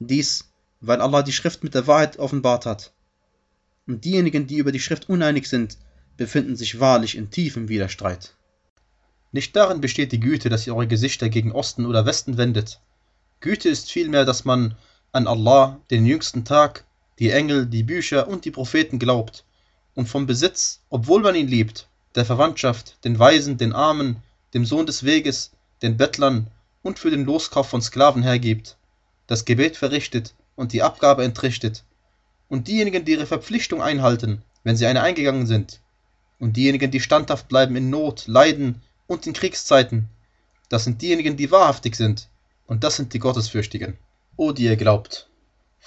[0.00, 2.92] Dies, weil Allah die Schrift mit der Wahrheit offenbart hat.
[3.86, 5.78] Und diejenigen, die über die Schrift uneinig sind,
[6.16, 8.34] befinden sich wahrlich in tiefem Widerstreit.
[9.30, 12.80] Nicht darin besteht die Güte, dass ihr eure Gesichter gegen Osten oder Westen wendet.
[13.40, 14.76] Güte ist vielmehr, dass man
[15.12, 16.84] an Allah, den jüngsten Tag,
[17.18, 19.44] die Engel, die Bücher und die Propheten glaubt.
[19.94, 24.22] Und vom Besitz, obwohl man ihn liebt, der Verwandtschaft, den Weisen, den Armen,
[24.54, 25.52] dem Sohn des Weges,
[25.82, 26.50] den Bettlern
[26.82, 28.76] und für den Loskauf von Sklaven hergibt,
[29.26, 31.84] das Gebet verrichtet und die Abgabe entrichtet,
[32.48, 35.80] und diejenigen, die ihre Verpflichtung einhalten, wenn sie eine eingegangen sind,
[36.38, 40.08] und diejenigen, die standhaft bleiben in Not, Leiden und in Kriegszeiten,
[40.68, 42.28] das sind diejenigen, die wahrhaftig sind,
[42.66, 43.98] und das sind die Gottesfürchtigen.
[44.36, 45.27] O die ihr glaubt,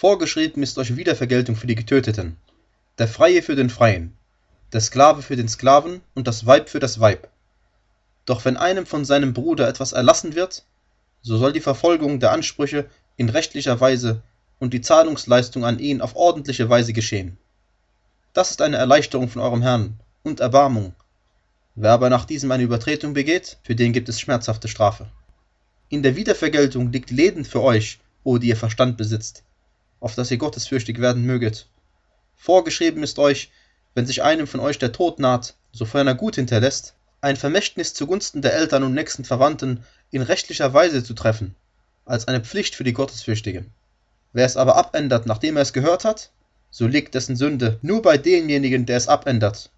[0.02, 2.36] vorgeschrieben ist euch Wiedervergeltung für die Getöteten,
[2.98, 4.18] der Freie für den Freien,
[4.74, 7.30] der Sklave für den Sklaven und das Weib für das Weib.
[8.26, 10.66] Doch wenn einem von seinem Bruder etwas erlassen wird,
[11.22, 14.24] so soll die Verfolgung der Ansprüche in rechtlicher Weise
[14.58, 17.38] und die Zahlungsleistung an ihn auf ordentliche Weise geschehen.
[18.34, 20.96] Das ist eine Erleichterung von eurem Herrn und Erbarmung.
[21.76, 25.06] Wer aber nach diesem eine Übertretung begeht, für den gibt es schmerzhafte Strafe.
[25.90, 29.44] In der Wiedervergeltung liegt Leben für euch, o die ihr Verstand besitzt,
[30.02, 31.68] auf dass ihr gottesfürchtig werden möget.
[32.36, 33.52] Vorgeschrieben ist euch,
[33.94, 38.42] wenn sich einem von euch der Tod naht, sofern er gut hinterlässt, ein Vermächtnis zugunsten
[38.42, 41.56] der Eltern und nächsten Verwandten in rechtlicher Weise zu treffen,
[42.04, 43.72] als eine Pflicht für die Gottesfürchtigen.
[44.34, 46.32] Wer es aber abändert, nachdem er es gehört hat,
[46.72, 49.70] so liegt dessen Sünde nur bei demjenigen, der es abändert.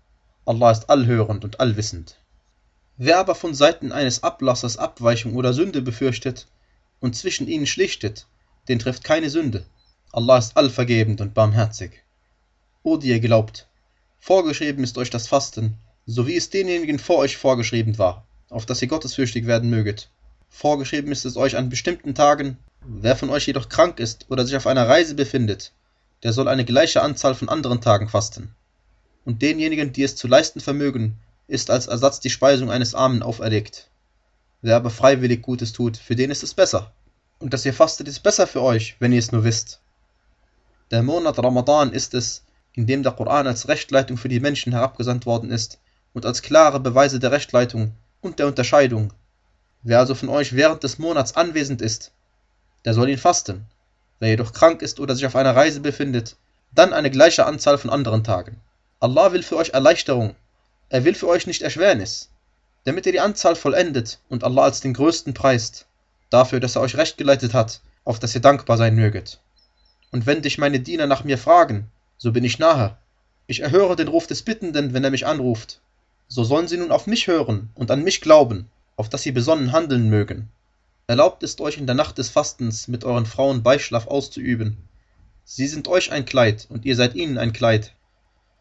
[0.46, 2.18] Allah ist allhörend und allwissend.
[2.98, 6.48] Wer aber von Seiten eines Ablassers Abweichung oder Sünde befürchtet
[7.00, 8.28] und zwischen ihnen schlichtet,
[8.68, 9.66] den trifft keine Sünde.
[10.16, 12.04] Allah ist allvergebend und barmherzig.
[12.84, 13.66] O die ihr glaubt,
[14.20, 18.80] vorgeschrieben ist euch das Fasten, so wie es denjenigen vor euch vorgeschrieben war, auf dass
[18.84, 20.10] ihr gottesfürchtig werden möget.
[20.50, 24.56] Vorgeschrieben ist es euch an bestimmten Tagen, wer von euch jedoch krank ist oder sich
[24.56, 25.72] auf einer Reise befindet,
[26.22, 28.54] der soll eine gleiche Anzahl von anderen Tagen fasten.
[29.26, 33.90] Und denjenigen, die es zu leisten vermögen, ist als Ersatz die Speisung eines Armen auferlegt.
[34.62, 36.92] Wer aber freiwillig Gutes tut, für den ist es besser.
[37.40, 39.80] Und dass ihr fastet, ist besser für euch, wenn ihr es nur wisst.
[40.92, 45.26] Der Monat Ramadan ist es, in dem der Koran als Rechtleitung für die Menschen herabgesandt
[45.26, 45.80] worden ist
[46.14, 49.14] und als klare Beweise der Rechtleitung und der Unterscheidung.
[49.82, 52.12] Wer also von euch während des Monats anwesend ist,
[52.86, 53.66] der soll ihn fasten.
[54.20, 56.36] Wer jedoch krank ist oder sich auf einer Reise befindet,
[56.74, 58.60] dann eine gleiche Anzahl von anderen Tagen.
[59.00, 60.36] Allah will für euch Erleichterung,
[60.90, 62.30] er will für euch nicht Erschwernis,
[62.86, 65.88] damit ihr die Anzahl vollendet und Allah als den Größten preist,
[66.30, 69.40] dafür, dass er euch recht geleitet hat, auf dass ihr dankbar sein möget.
[70.14, 71.90] Und wenn dich meine Diener nach mir fragen,
[72.20, 72.96] so bin ich nahe.
[73.48, 75.82] Ich erhöre den Ruf des Bittenden, wenn er mich anruft.
[76.28, 79.72] So sollen sie nun auf mich hören und an mich glauben, auf dass sie besonnen
[79.72, 80.50] handeln mögen.
[81.08, 84.78] Erlaubt ist euch in der Nacht des Fastens mit euren Frauen Beischlaf auszuüben.
[85.46, 87.94] Sie sind euch ein Kleid und ihr seid ihnen ein Kleid.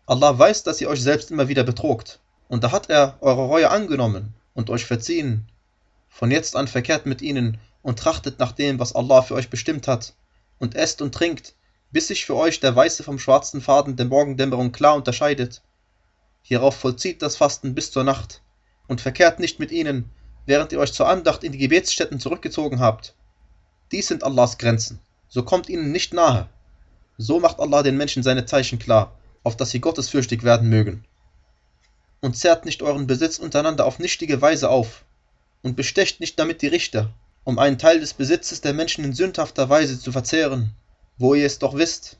[0.06, 2.18] Allah weiß, dass ihr euch selbst immer wieder betrogt.
[2.48, 5.44] Und da hat er eure Reue angenommen und euch verziehen.
[6.08, 9.86] Von jetzt an verkehrt mit ihnen und trachtet nach dem, was Allah für euch bestimmt
[9.86, 10.14] hat.
[10.62, 11.56] Und esst und trinkt,
[11.90, 15.60] bis sich für euch der weiße vom schwarzen Faden der Morgendämmerung klar unterscheidet.
[16.42, 18.42] Hierauf vollzieht das Fasten bis zur Nacht
[18.86, 20.08] und verkehrt nicht mit ihnen,
[20.46, 23.16] während ihr euch zur Andacht in die Gebetsstätten zurückgezogen habt.
[23.90, 26.48] Dies sind Allahs Grenzen, so kommt ihnen nicht nahe.
[27.18, 31.04] So macht Allah den Menschen seine Zeichen klar, auf dass sie gottesfürchtig werden mögen.
[32.20, 35.04] Und zerrt nicht euren Besitz untereinander auf nichtige Weise auf,
[35.62, 37.12] und bestecht nicht damit die Richter,
[37.44, 40.74] um einen Teil des Besitzes der Menschen in sündhafter Weise zu verzehren
[41.22, 42.18] wo ihr es doch wisst.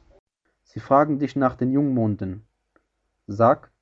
[0.63, 2.47] Sie fragen dich nach den Jungmonden.
[3.27, 3.73] Sag,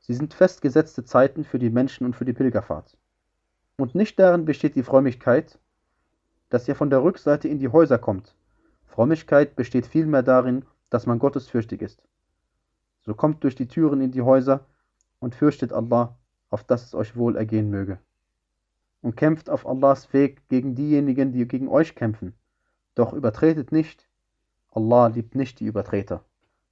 [0.00, 2.96] sie sind festgesetzte Zeiten für die Menschen und für die Pilgerfahrt.
[3.76, 5.58] Und nicht darin besteht die Frömmigkeit,
[6.50, 8.34] dass ihr von der Rückseite in die Häuser kommt.
[8.86, 12.02] Frömmigkeit besteht vielmehr darin, dass man gottesfürchtig ist.
[13.00, 14.66] So kommt durch die Türen in die Häuser
[15.20, 16.18] und fürchtet Allah,
[16.50, 17.98] auf dass es euch wohl ergehen möge.
[19.02, 22.34] Und kämpft auf Allahs Weg gegen diejenigen, die gegen euch kämpfen.
[22.94, 24.08] Doch übertretet nicht,
[24.72, 26.24] Allah liebt nicht die Übertreter.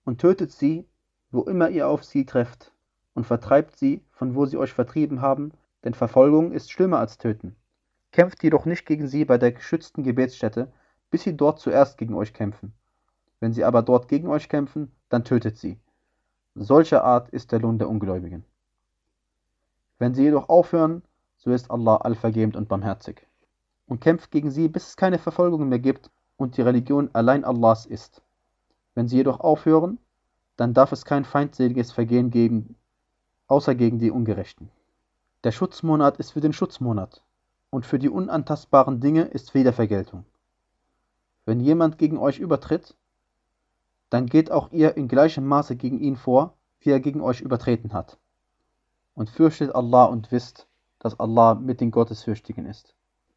[0.05, 0.87] Und tötet sie,
[1.31, 2.73] wo immer ihr auf sie trefft,
[3.15, 5.53] und vertreibt sie, von wo sie euch vertrieben haben,
[5.85, 7.57] denn Verfolgung ist schlimmer als Töten.
[8.13, 10.73] Kämpft jedoch nicht gegen sie bei der geschützten Gebetsstätte,
[11.11, 12.73] bis sie dort zuerst gegen euch kämpfen.
[13.41, 15.79] Wenn sie aber dort gegen euch kämpfen, dann tötet sie.
[16.55, 18.45] Solcher Art ist der Lohn der Ungläubigen.
[19.99, 21.03] Wenn sie jedoch aufhören,
[21.39, 23.27] so ist Allah allvergebend und barmherzig.
[23.87, 27.87] Und kämpft gegen sie, bis es keine Verfolgung mehr gibt und die Religion allein Allahs
[27.87, 28.23] ist.
[28.95, 29.99] Wenn sie jedoch aufhören,
[30.57, 32.77] dann darf es kein feindseliges Vergehen geben,
[33.47, 34.71] außer gegen die Ungerechten.
[35.45, 37.23] Der Schutzmonat ist für den Schutzmonat
[37.71, 40.25] und für die unantastbaren Dinge ist Wiedervergeltung.
[41.45, 42.97] Wenn jemand gegen euch übertritt,
[44.11, 47.93] dann geht auch ihr in gleichem Maße gegen ihn vor, wie er gegen euch übertreten
[47.93, 48.19] hat.
[49.15, 50.67] Und fürchtet Allah und wisst,
[50.99, 52.95] dass Allah mit den Gottesfürchtigen ist.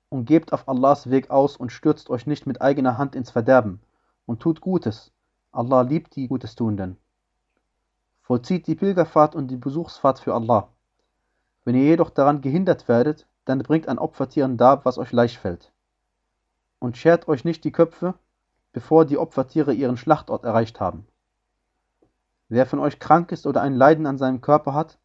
[0.10, 3.80] Und gebt auf Allahs Weg aus und stürzt euch nicht mit eigener Hand ins Verderben
[4.26, 5.12] und tut Gutes.
[5.52, 6.98] Allah liebt die Gutes Tuenden.
[8.22, 10.70] Vollzieht die Pilgerfahrt und die Besuchsfahrt für Allah.
[11.66, 15.72] Wenn ihr jedoch daran gehindert werdet, dann bringt ein Opfertieren dar, was euch leicht fällt.
[16.80, 18.16] Und schert euch nicht die Köpfe,
[18.72, 21.06] bevor die Opfertiere ihren Schlachtort erreicht haben.
[22.48, 24.98] Wer von euch krank ist oder ein Leiden an seinem Körper hat,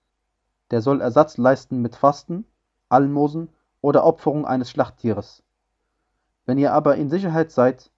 [0.71, 2.45] der soll Ersatz leisten mit Fasten,
[2.89, 3.49] Almosen
[3.81, 5.43] oder Opferung eines Schlachttieres.
[6.45, 7.91] Wenn ihr aber in Sicherheit seid,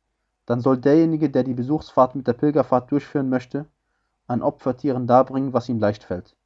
[0.47, 3.67] dann soll derjenige, der die Besuchsfahrt mit der Pilgerfahrt durchführen möchte,
[4.27, 6.37] an Opfertieren darbringen, was ihm leicht fällt.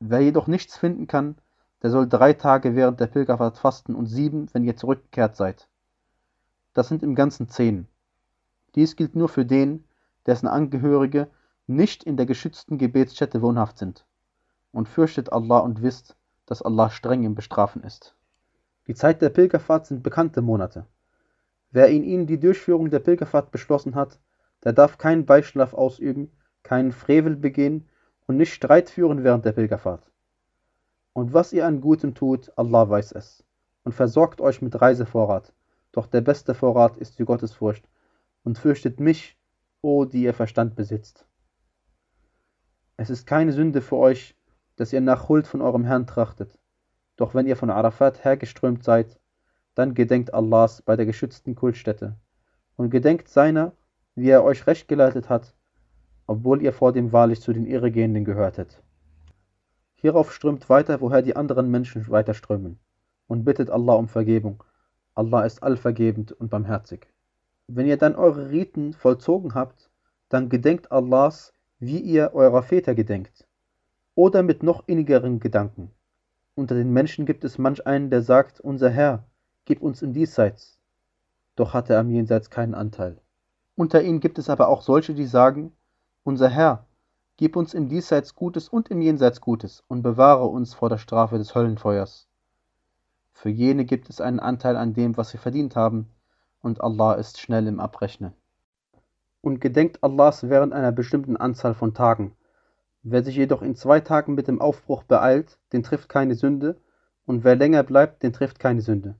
[0.00, 1.36] Wer jedoch nichts finden kann,
[1.82, 5.68] der soll drei Tage während der Pilgerfahrt fasten und sieben, wenn ihr zurückgekehrt seid.
[6.74, 7.86] Das sind im Ganzen zehn.
[8.74, 9.84] Dies gilt nur für den,
[10.26, 11.28] dessen Angehörige
[11.66, 14.06] nicht in der geschützten Gebetsstätte wohnhaft sind.
[14.72, 16.16] Und fürchtet Allah und wisst,
[16.46, 18.16] dass Allah streng im Bestrafen ist.
[18.86, 20.86] Die Zeit der Pilgerfahrt sind bekannte Monate.
[21.70, 24.18] Wer in ihnen die Durchführung der Pilgerfahrt beschlossen hat,
[24.64, 26.30] der darf keinen Beischlaf ausüben,
[26.62, 27.88] keinen Frevel begehen
[28.26, 30.10] und nicht Streit führen während der Pilgerfahrt.
[31.12, 33.44] Und was ihr an Gutem tut, Allah weiß es.
[33.84, 35.52] Und versorgt euch mit Reisevorrat.
[35.92, 37.88] Doch der beste Vorrat ist die Gottesfurcht.
[38.44, 39.38] Und fürchtet mich,
[39.82, 41.26] o die ihr Verstand besitzt.
[42.96, 44.36] Es ist keine Sünde für euch,
[44.76, 46.58] dass ihr nach Huld von eurem Herrn trachtet.
[47.16, 49.20] Doch wenn ihr von Arafat hergeströmt seid,
[49.74, 52.16] dann gedenkt Allahs bei der geschützten Kultstätte.
[52.76, 53.72] Und gedenkt seiner,
[54.14, 55.54] wie er euch recht geleitet hat,
[56.26, 58.82] obwohl ihr vor dem wahrlich zu den Irregehenden gehörtet.
[59.94, 62.78] Hierauf strömt weiter, woher die anderen Menschen weiter strömen,
[63.28, 64.64] und bittet Allah um Vergebung.
[65.14, 67.08] Allah ist allvergebend und barmherzig.
[67.68, 69.90] Wenn ihr dann eure Riten vollzogen habt,
[70.28, 73.46] dann gedenkt Allahs, wie ihr eurer Väter gedenkt,
[74.14, 75.90] oder mit noch innigeren Gedanken.
[76.54, 79.24] Unter den Menschen gibt es manch einen, der sagt, unser Herr,
[79.64, 80.78] gib uns im Diesseits.
[81.56, 83.18] Doch hat er am Jenseits keinen Anteil.
[83.74, 85.72] Unter ihnen gibt es aber auch solche, die sagen,
[86.24, 86.86] unser Herr,
[87.38, 91.38] Gib uns im Diesseits Gutes und im Jenseits Gutes und bewahre uns vor der Strafe
[91.38, 92.28] des Höllenfeuers.
[93.32, 96.08] Für jene gibt es einen Anteil an dem, was sie verdient haben,
[96.60, 98.34] und Allah ist schnell im Abrechnen.
[99.40, 102.36] Und gedenkt Allahs während einer bestimmten Anzahl von Tagen.
[103.04, 106.76] Wer sich jedoch in zwei Tagen mit dem Aufbruch beeilt, den trifft keine Sünde,
[107.26, 109.16] und wer länger bleibt, den trifft keine Sünde.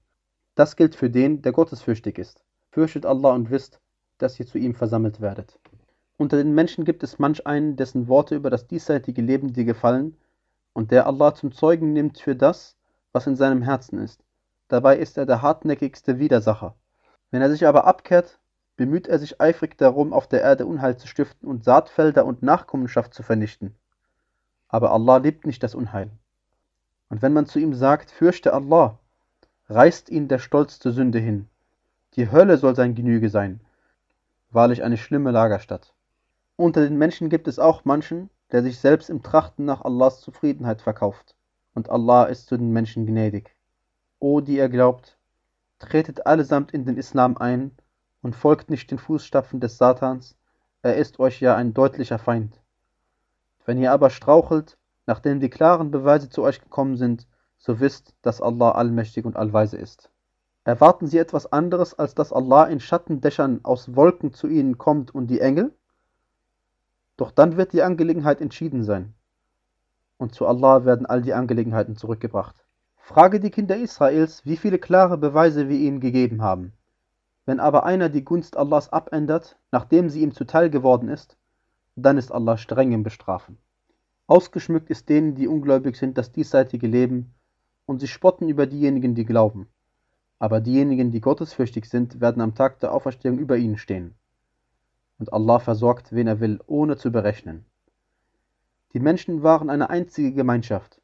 [0.55, 2.45] Das gilt für den, der gottesfürchtig ist.
[2.71, 3.81] Fürchtet Allah und wisst,
[4.19, 5.59] dass ihr zu ihm versammelt werdet.
[6.17, 10.17] Unter den Menschen gibt es manch einen, dessen Worte über das diesseitige Leben dir gefallen
[10.73, 12.77] und der Allah zum Zeugen nimmt für das,
[13.13, 14.25] was in seinem Herzen ist.
[14.69, 16.77] Dabei ist er der hartnäckigste Widersacher.
[17.31, 18.39] Wenn er sich aber abkehrt,
[18.77, 23.15] bemüht er sich eifrig darum, auf der Erde Unheil zu stiften und Saatfelder und Nachkommenschaft
[23.15, 23.75] zu vernichten.
[24.69, 26.11] Aber Allah liebt nicht das Unheil.
[27.09, 28.99] Und wenn man zu ihm sagt, fürchte Allah,
[29.69, 31.49] reißt ihn der Stolz zur Sünde hin.
[32.15, 33.61] Die Hölle soll sein Genüge sein.
[34.51, 35.95] Wahrlich eine schlimme Lagerstatt.
[36.57, 40.83] Unter den Menschen gibt es auch manchen, der sich selbst im Trachten nach Allahs Zufriedenheit
[40.83, 41.35] verkauft,
[41.75, 43.55] und Allah ist zu den Menschen gnädig.
[44.19, 45.17] O, die ihr glaubt,
[45.79, 47.73] tretet allesamt in den Islam ein
[48.23, 50.37] und folgt nicht den Fußstapfen des Satans,
[50.81, 52.61] er ist euch ja ein deutlicher Feind.
[53.65, 57.27] Wenn ihr aber strauchelt, nachdem die klaren Beweise zu euch gekommen sind,
[57.59, 60.11] so wisst, dass Allah allmächtig und allweise ist.
[60.65, 65.27] Erwarten sie etwas anderes, als dass Allah in Schattendächern aus Wolken zu ihnen kommt und
[65.29, 65.73] die Engel?
[67.17, 69.15] Doch dann wird die Angelegenheit entschieden sein.
[70.19, 72.57] Und zu Allah werden all die Angelegenheiten zurückgebracht.
[72.97, 76.73] Frage die Kinder Israels, wie viele klare Beweise wir ihnen gegeben haben.
[77.45, 81.37] Wenn aber einer die Gunst Allahs abändert, nachdem sie ihm zuteil geworden ist,
[81.97, 83.59] dann ist Allah streng im Bestrafen.
[84.27, 87.35] Ausgeschmückt ist denen, die ungläubig sind, das diesseitige Leben,
[87.87, 89.69] und sie spotten über diejenigen, die glauben.
[90.39, 94.15] Aber diejenigen, die gottesfürchtig sind, werden am Tag der Auferstehung über ihnen stehen
[95.23, 97.65] und Allah versorgt, wen er will, ohne zu berechnen.
[98.93, 101.01] Die Menschen waren eine einzige Gemeinschaft.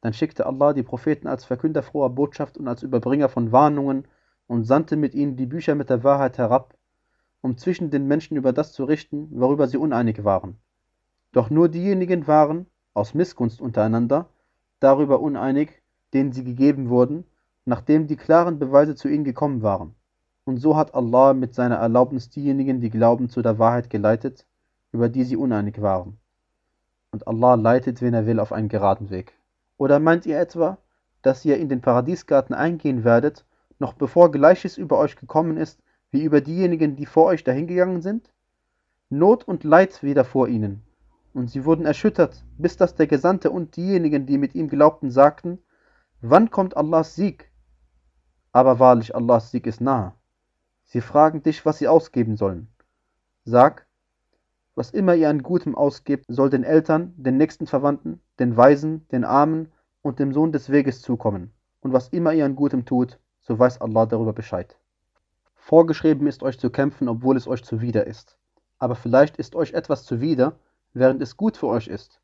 [0.00, 4.08] Dann schickte Allah die Propheten als Verkünder froher Botschaft und als Überbringer von Warnungen
[4.50, 6.74] und sandte mit ihnen die Bücher mit der Wahrheit herab,
[7.40, 10.58] um zwischen den Menschen über das zu richten, worüber sie uneinig waren.
[11.30, 14.28] Doch nur diejenigen waren, aus Missgunst untereinander,
[14.80, 15.80] darüber uneinig,
[16.12, 17.26] denen sie gegeben wurden,
[17.64, 19.94] nachdem die klaren Beweise zu ihnen gekommen waren.
[20.42, 24.46] Und so hat Allah mit seiner Erlaubnis diejenigen, die glauben, zu der Wahrheit geleitet,
[24.90, 26.18] über die sie uneinig waren.
[27.12, 29.32] Und Allah leitet, wen er will, auf einen geraden Weg.
[29.76, 30.78] Oder meint ihr etwa,
[31.22, 33.44] dass ihr in den Paradiesgarten eingehen werdet,
[33.80, 38.32] noch bevor Gleiches über euch gekommen ist, wie über diejenigen, die vor euch dahingegangen sind?
[39.08, 39.92] Not und Leid
[40.24, 40.82] vor ihnen,
[41.34, 45.58] und sie wurden erschüttert, bis dass der Gesandte und diejenigen, die mit ihm glaubten, sagten,
[46.20, 47.50] wann kommt Allahs Sieg?
[48.52, 50.14] Aber wahrlich, Allahs Sieg ist nahe.
[50.84, 52.68] Sie fragen dich, was sie ausgeben sollen.
[53.44, 53.86] Sag,
[54.74, 59.24] was immer ihr an Gutem ausgebt, soll den Eltern, den nächsten Verwandten, den Weisen, den
[59.24, 59.72] Armen
[60.02, 61.52] und dem Sohn des Weges zukommen.
[61.80, 63.18] Und was immer ihr an Gutem tut,
[63.50, 64.76] so weiß Allah darüber Bescheid.
[65.56, 68.36] Vorgeschrieben ist euch zu kämpfen, obwohl es euch zuwider ist.
[68.78, 70.52] Aber vielleicht ist euch etwas zuwider,
[70.94, 72.20] während es gut für euch ist.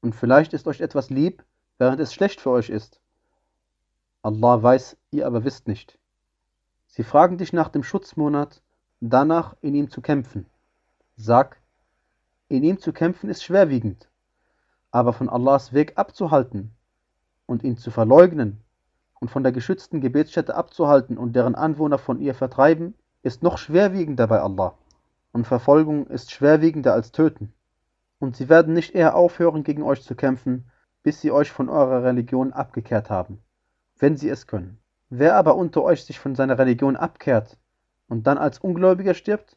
[0.00, 1.44] Und vielleicht ist euch etwas lieb,
[1.78, 2.98] während es schlecht für euch ist.
[4.22, 5.96] Allah weiß, ihr aber wisst nicht.
[6.88, 8.62] Sie fragen dich nach dem Schutzmonat,
[8.98, 10.46] danach in ihm zu kämpfen.
[11.14, 11.56] Sag,
[12.48, 14.08] in ihm zu kämpfen ist schwerwiegend,
[14.90, 16.74] aber von Allahs Weg abzuhalten
[17.46, 18.60] und ihn zu verleugnen
[19.22, 24.26] und von der geschützten Gebetsstätte abzuhalten und deren Anwohner von ihr vertreiben, ist noch schwerwiegender
[24.26, 24.74] bei Allah.
[25.30, 27.52] Und Verfolgung ist schwerwiegender als Töten.
[28.18, 30.66] Und sie werden nicht eher aufhören, gegen euch zu kämpfen,
[31.04, 33.38] bis sie euch von eurer Religion abgekehrt haben,
[34.00, 34.80] wenn sie es können.
[35.08, 37.58] Wer aber unter euch sich von seiner Religion abkehrt
[38.08, 39.56] und dann als Ungläubiger stirbt,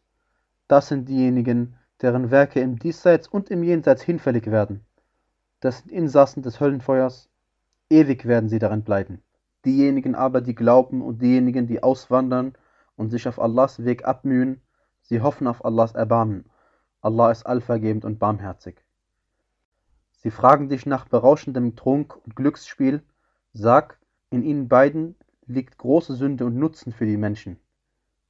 [0.68, 4.86] das sind diejenigen, deren Werke im Diesseits und im Jenseits hinfällig werden.
[5.60, 7.30] Das sind Insassen des Höllenfeuers,
[7.90, 9.24] ewig werden sie darin bleiben.
[9.66, 12.54] Diejenigen aber, die glauben und diejenigen, die auswandern
[12.96, 14.62] und sich auf Allahs Weg abmühen,
[15.02, 16.46] sie hoffen auf Allahs Erbarmen.
[17.02, 18.84] Allah ist allvergebend und barmherzig.
[20.18, 23.04] Sie fragen dich nach berauschendem Trunk und Glücksspiel,
[23.54, 24.00] sag,
[24.30, 27.60] in ihnen beiden liegt große Sünde und Nutzen für die Menschen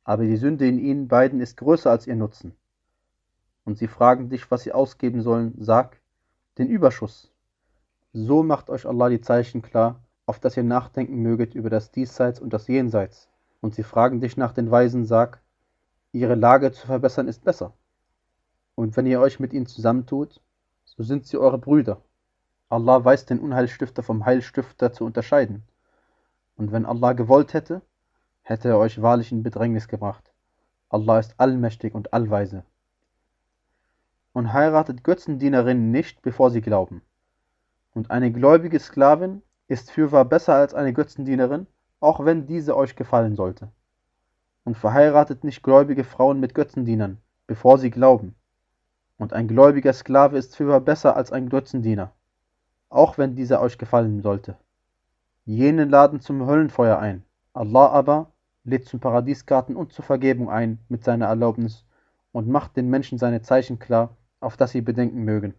[0.05, 2.55] aber die Sünde in ihnen beiden ist größer als ihr Nutzen.
[3.65, 5.99] Und sie fragen dich, was sie ausgeben sollen, sag,
[6.59, 7.33] den Überschuss.
[8.13, 12.39] So macht euch Allah die Zeichen klar, auf dass ihr nachdenken möget über das Diesseits
[12.39, 13.30] und das Jenseits.
[13.61, 15.41] Und sie fragen dich nach den Weisen, sag,
[16.11, 17.73] ihre Lage zu verbessern ist besser.
[18.76, 20.41] Und wenn ihr euch mit ihnen zusammentut,
[20.84, 22.01] so sind sie eure Brüder.
[22.69, 25.63] Allah weiß den Unheilstifter vom Heilstifter zu unterscheiden.
[26.57, 27.82] Und wenn Allah gewollt hätte,
[28.41, 30.32] hätte er euch wahrlich in Bedrängnis gebracht.
[30.89, 32.63] Allah ist allmächtig und allweise.
[34.34, 37.01] Und heiratet Götzendienerinnen nicht, bevor sie glauben.
[37.93, 41.68] Und eine gläubige Sklavin ist fürwahr besser als eine Götzendienerin,
[41.99, 43.70] auch wenn diese euch gefallen sollte.
[44.63, 48.36] Und verheiratet nicht gläubige Frauen mit Götzendienern, bevor sie glauben.
[49.18, 52.11] Und ein gläubiger Sklave ist fürwahr besser als ein Götzendiener,
[52.89, 54.57] auch wenn dieser euch gefallen sollte.
[55.45, 58.32] Jene laden zum Höllenfeuer ein, Allah aber
[58.63, 61.86] lädt zum Paradiesgarten und zur Vergebung ein mit seiner Erlaubnis
[62.32, 65.53] und macht den Menschen seine Zeichen klar, auf das sie bedenken mögen.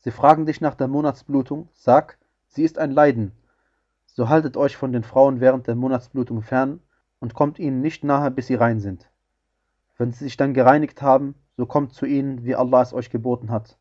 [0.00, 2.18] Sie fragen dich nach der Monatsblutung, sag,
[2.48, 3.32] sie ist ein Leiden.
[4.06, 6.80] So haltet euch von den Frauen während der Monatsblutung fern
[7.20, 9.10] und kommt ihnen nicht nahe, bis sie rein sind.
[9.98, 13.50] Wenn sie sich dann gereinigt haben, so kommt zu ihnen, wie Allah es euch geboten
[13.50, 13.78] hat.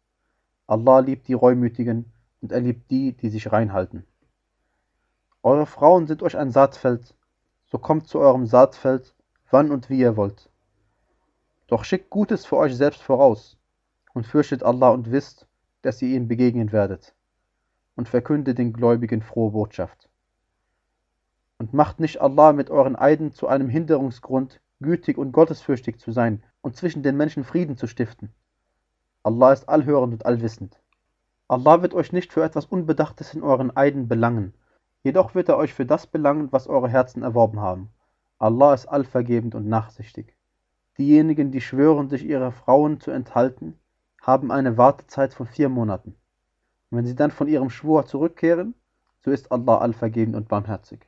[0.68, 2.11] Allah liebt die Reumütigen
[2.41, 4.05] und er liebt die, die sich reinhalten.
[5.41, 7.16] Eure Frauen sind euch ein Saatfeld,
[7.66, 9.16] so kommt zu eurem Saatfeld,
[9.51, 10.49] wann und wie ihr wollt.
[11.68, 13.57] Doch schickt Gutes für euch selbst voraus
[14.13, 15.47] und fürchtet Allah und wisst,
[15.82, 17.14] dass ihr ihm begegnen werdet
[17.96, 20.10] und verkündet den Gläubigen frohe Botschaft.
[21.58, 26.43] Und macht nicht Allah mit euren Eiden zu einem Hinderungsgrund, gütig und gottesfürchtig zu sein
[26.62, 28.34] und zwischen den Menschen Frieden zu stiften.
[29.24, 30.80] Allah ist allhörend und allwissend.
[31.48, 34.54] Allah wird euch nicht für etwas Unbedachtes in euren Eiden belangen
[35.06, 37.91] Jedoch wird er euch für das belangen, was eure Herzen erworben haben.
[38.39, 40.36] Allah ist allvergebend und nachsichtig.
[40.98, 43.78] Diejenigen, die schwören, sich ihrer Frauen zu enthalten,
[44.20, 46.16] haben eine Wartezeit von vier Monaten.
[46.92, 48.76] Wenn sie dann von ihrem Schwur zurückkehren,
[49.20, 51.00] so ist Allah allvergebend und barmherzig.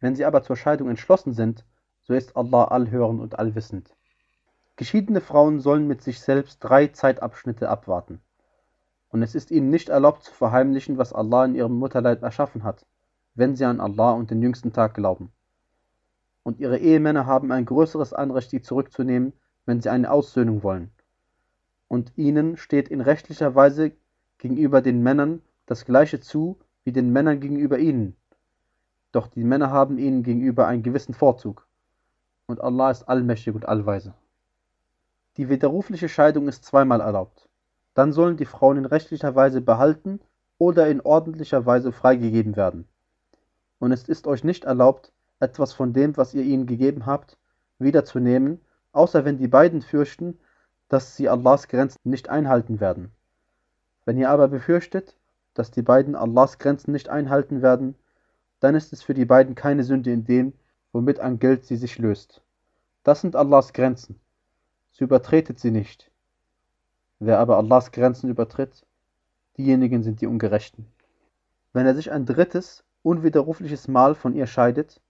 [0.00, 1.64] Wenn sie aber zur Scheidung entschlossen sind,
[2.02, 3.94] so ist Allah allhörend und allwissend.
[4.76, 8.20] Geschiedene Frauen sollen mit sich selbst drei Zeitabschnitte abwarten.
[9.08, 12.84] Und es ist ihnen nicht erlaubt zu verheimlichen, was Allah in ihrem Mutterleib erschaffen hat
[13.34, 15.32] wenn sie an Allah und den jüngsten Tag glauben.
[16.42, 19.32] Und ihre Ehemänner haben ein größeres Anrecht, sie zurückzunehmen,
[19.64, 20.90] wenn sie eine Aussöhnung wollen.
[21.88, 23.92] Und ihnen steht in rechtlicher Weise
[24.42, 28.16] gegenüber den Männern das gleiche zu wie den Männern gegenüber ihnen.
[29.12, 31.66] Doch die Männer haben ihnen gegenüber einen gewissen Vorzug.
[32.46, 34.14] Und Allah ist allmächtig und allweise.
[35.38, 37.48] Die widerrufliche Scheidung ist zweimal erlaubt.
[37.94, 40.20] Dann sollen die Frauen in rechtlicher Weise behalten
[40.58, 42.86] oder in ordentlicher Weise freigegeben werden
[43.82, 47.36] und es ist euch nicht erlaubt, etwas von dem, was ihr ihnen gegeben habt,
[47.80, 48.60] wiederzunehmen,
[48.92, 50.38] außer wenn die beiden fürchten,
[50.88, 53.10] dass sie Allahs Grenzen nicht einhalten werden.
[54.04, 55.16] Wenn ihr aber befürchtet,
[55.54, 57.94] dass die beiden Allahs Grenzen nicht einhalten werden,
[58.60, 60.52] dann ist es für die beiden keine Sünde in dem,
[60.92, 62.42] womit an Geld sie sich löst.
[63.02, 64.20] Das sind Allahs Grenzen.
[64.92, 66.10] So übertretet sie nicht.
[67.18, 68.84] Wer aber Allahs Grenzen übertritt,
[69.56, 70.86] diejenigen sind die Ungerechten.
[71.72, 75.00] Wenn er sich ein drittes, unwiderrufliches Mal von ihr scheidet,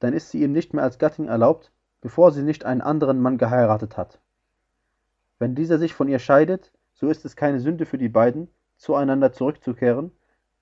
[0.00, 3.38] dann ist sie ihm nicht mehr als Gattin erlaubt, bevor sie nicht einen anderen Mann
[3.38, 4.20] geheiratet hat.
[5.38, 9.32] Wenn dieser sich von ihr scheidet, so ist es keine Sünde für die beiden, zueinander
[9.32, 10.10] zurückzukehren,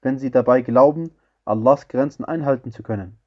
[0.03, 1.11] wenn sie dabei glauben,
[1.45, 3.18] Allahs Grenzen einhalten zu können.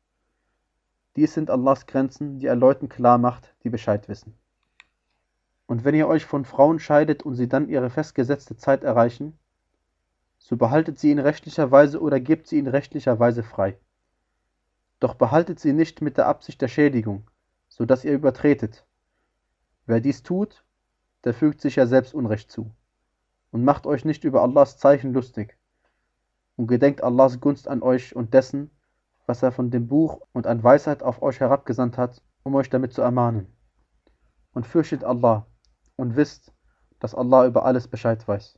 [1.15, 4.37] Dies sind Allahs Grenzen, die er Leuten klar macht, die Bescheid wissen.
[5.65, 9.37] Und wenn ihr euch von Frauen scheidet und sie dann ihre festgesetzte Zeit erreichen,
[10.37, 13.77] so behaltet sie in rechtlicher Weise oder gebt sie in rechtlicher Weise frei.
[14.99, 17.29] Doch behaltet sie nicht mit der Absicht der Schädigung,
[17.69, 18.85] so dass ihr übertretet.
[19.85, 20.63] Wer dies tut,
[21.23, 22.71] der fügt sich ja selbst Unrecht zu.
[23.51, 25.57] Und macht euch nicht über Allahs Zeichen lustig.
[26.55, 28.71] Und gedenkt Allahs Gunst an euch und dessen,
[29.25, 32.93] was er von dem Buch und an Weisheit auf euch herabgesandt hat, um euch damit
[32.93, 33.47] zu ermahnen.
[34.53, 35.45] Und fürchtet Allah
[35.95, 36.53] und wisst,
[36.99, 38.57] dass Allah über alles Bescheid weiß.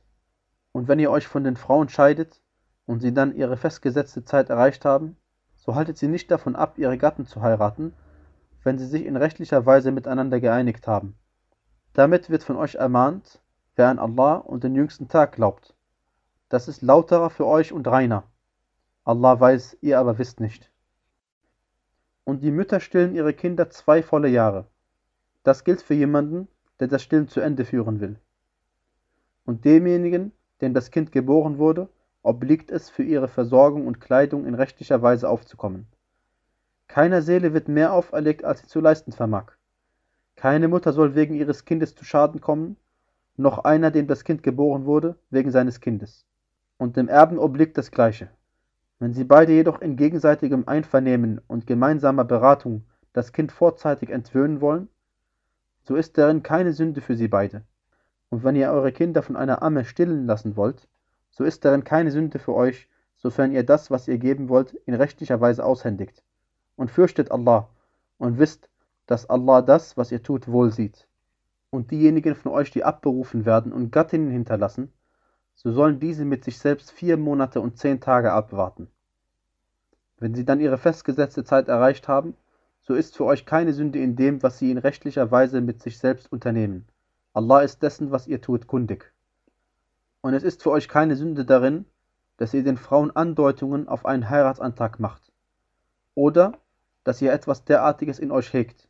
[0.72, 2.40] Und wenn ihr euch von den Frauen scheidet
[2.86, 5.16] und sie dann ihre festgesetzte Zeit erreicht haben,
[5.56, 7.92] so haltet sie nicht davon ab, ihre Gatten zu heiraten,
[8.62, 11.18] wenn sie sich in rechtlicher Weise miteinander geeinigt haben.
[11.92, 13.40] Damit wird von euch ermahnt,
[13.76, 15.74] wer an Allah und den jüngsten Tag glaubt.
[16.48, 18.24] Das ist lauterer für euch und reiner.
[19.04, 20.70] Allah weiß, ihr aber wisst nicht.
[22.24, 24.66] Und die Mütter stillen ihre Kinder zwei volle Jahre.
[25.42, 26.48] Das gilt für jemanden,
[26.78, 28.18] der das Stillen zu Ende führen will.
[29.44, 31.88] Und demjenigen, dem das Kind geboren wurde,
[32.22, 35.86] obliegt es, für ihre Versorgung und Kleidung in rechtlicher Weise aufzukommen.
[36.88, 39.52] Keiner Seele wird mehr auferlegt, als sie zu leisten vermag.
[40.36, 42.76] Keine Mutter soll wegen ihres Kindes zu Schaden kommen,
[43.36, 46.26] noch einer, dem das Kind geboren wurde, wegen seines Kindes.
[46.78, 48.30] Und dem Erben obliegt das Gleiche.
[48.98, 54.88] Wenn sie beide jedoch in gegenseitigem Einvernehmen und gemeinsamer Beratung das Kind vorzeitig entwöhnen wollen,
[55.82, 57.62] so ist darin keine Sünde für sie beide.
[58.28, 60.86] Und wenn ihr eure Kinder von einer Amme stillen lassen wollt,
[61.30, 64.94] so ist darin keine Sünde für euch, sofern ihr das, was ihr geben wollt, in
[64.94, 66.22] rechtlicher Weise aushändigt.
[66.76, 67.68] Und fürchtet Allah
[68.18, 68.68] und wisst,
[69.06, 71.08] dass Allah das, was ihr tut, wohl sieht.
[71.70, 74.92] Und diejenigen von euch, die abberufen werden und Gattinnen hinterlassen,
[75.54, 78.88] so sollen diese mit sich selbst vier Monate und zehn Tage abwarten.
[80.18, 82.34] Wenn sie dann ihre festgesetzte Zeit erreicht haben,
[82.82, 85.98] so ist für euch keine Sünde in dem, was sie in rechtlicher Weise mit sich
[85.98, 86.86] selbst unternehmen.
[87.32, 89.12] Allah ist dessen, was ihr tut, kundig.
[90.22, 91.84] Und es ist für euch keine Sünde darin,
[92.36, 95.30] dass ihr den Frauen Andeutungen auf einen Heiratsantrag macht.
[96.14, 96.58] Oder,
[97.04, 98.88] dass ihr etwas derartiges in euch hegt.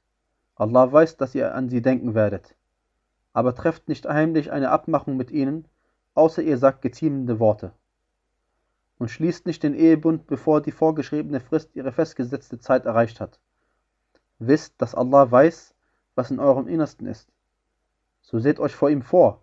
[0.54, 2.54] Allah weiß, dass ihr an sie denken werdet.
[3.32, 5.68] Aber trefft nicht heimlich eine Abmachung mit ihnen,
[6.14, 7.72] außer ihr sagt geziemende Worte.
[8.98, 13.40] Und schließt nicht den Ehebund, bevor die vorgeschriebene Frist ihre festgesetzte Zeit erreicht hat.
[14.38, 15.74] Wisst, dass Allah weiß,
[16.14, 17.32] was in eurem Innersten ist.
[18.20, 19.42] So seht euch vor ihm vor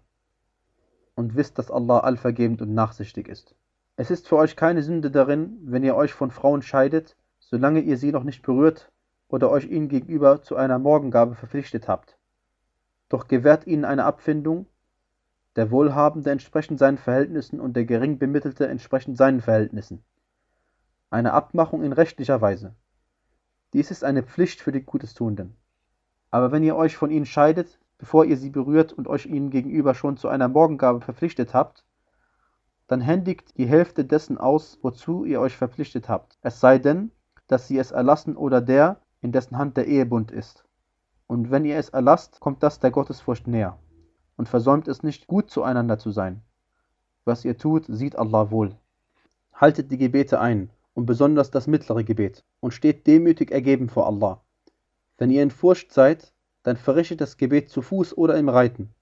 [1.15, 3.55] und wisst, dass Allah allvergebend und nachsichtig ist.
[3.95, 7.97] Es ist für euch keine Sünde darin, wenn ihr euch von Frauen scheidet, solange ihr
[7.97, 8.91] sie noch nicht berührt
[9.27, 12.16] oder euch ihnen gegenüber zu einer Morgengabe verpflichtet habt.
[13.09, 14.67] Doch gewährt ihnen eine Abfindung,
[15.55, 20.03] der Wohlhabende entsprechend seinen Verhältnissen und der Geringbemittelte entsprechend seinen Verhältnissen.
[21.09, 22.75] Eine Abmachung in rechtlicher Weise.
[23.73, 25.55] Dies ist eine Pflicht für die Gutestuenden.
[26.31, 29.95] Aber wenn ihr euch von ihnen scheidet, bevor ihr sie berührt und euch ihnen gegenüber
[29.95, 31.85] schon zu einer Morgengabe verpflichtet habt,
[32.87, 37.11] dann händigt die Hälfte dessen aus, wozu ihr euch verpflichtet habt, es sei denn,
[37.47, 40.66] dass sie es erlassen oder der, in dessen Hand der Ehebund ist.
[41.27, 43.77] Und wenn ihr es erlasst, kommt das der Gottesfurcht näher,
[44.37, 46.41] und versäumt es nicht, gut zueinander zu sein.
[47.25, 48.75] Was ihr tut, sieht Allah wohl.
[49.53, 54.41] Haltet die Gebete ein, und besonders das mittlere Gebet, und steht demütig ergeben vor Allah.
[55.17, 58.93] Wenn ihr in Furcht seid, dann verrichtet das Gebet zu Fuß oder im Reiten.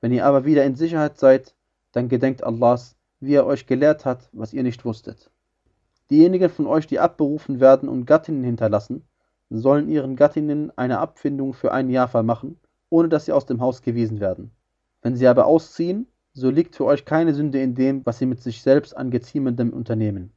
[0.00, 1.54] Wenn ihr aber wieder in Sicherheit seid,
[1.92, 5.30] dann gedenkt Allahs, wie er euch gelehrt hat, was ihr nicht wusstet.
[6.10, 9.06] Diejenigen von euch, die abberufen werden und Gattinnen hinterlassen,
[9.50, 12.58] sollen ihren Gattinnen eine Abfindung für ein Jahr vermachen,
[12.90, 14.50] ohne dass sie aus dem Haus gewiesen werden.
[15.02, 18.42] Wenn sie aber ausziehen, so liegt für euch keine Sünde in dem, was sie mit
[18.42, 20.32] sich selbst an geziemendem unternehmen.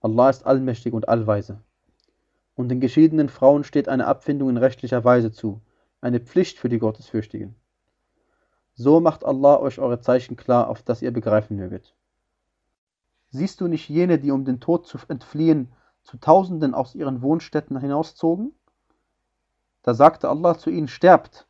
[0.00, 1.60] Allah ist allmächtig und allweise.
[2.54, 5.60] Und den geschiedenen Frauen steht eine Abfindung in rechtlicher Weise zu,
[6.00, 7.54] eine Pflicht für die Gottesfürchtigen.
[8.74, 11.94] So macht Allah euch eure Zeichen klar, auf das ihr begreifen möget.
[13.30, 15.72] Siehst du nicht jene, die um den Tod zu entfliehen,
[16.08, 18.54] zu Tausenden aus ihren Wohnstätten hinauszogen?
[19.82, 21.46] Da sagte Allah zu ihnen, sterbt.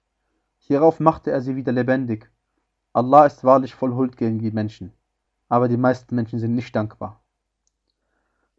[0.59, 2.28] Hierauf machte er sie wieder lebendig.
[2.92, 4.92] Allah ist wahrlich voll Huld gegen die Menschen.
[5.48, 7.20] aber die meisten Menschen sind nicht dankbar.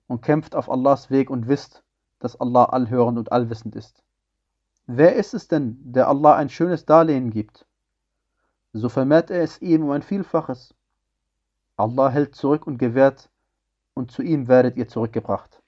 [0.07, 1.83] Und kämpft auf Allahs Weg und wisst,
[2.19, 4.01] dass Allah allhörend und allwissend ist.
[4.87, 7.65] Wer ist es denn, der Allah ein schönes Darlehen gibt?
[8.71, 10.73] So vermehrt er es ihm um ein Vielfaches.
[11.75, 13.29] Allah hält zurück und gewährt,
[13.95, 15.58] und zu ihm werdet ihr zurückgebracht.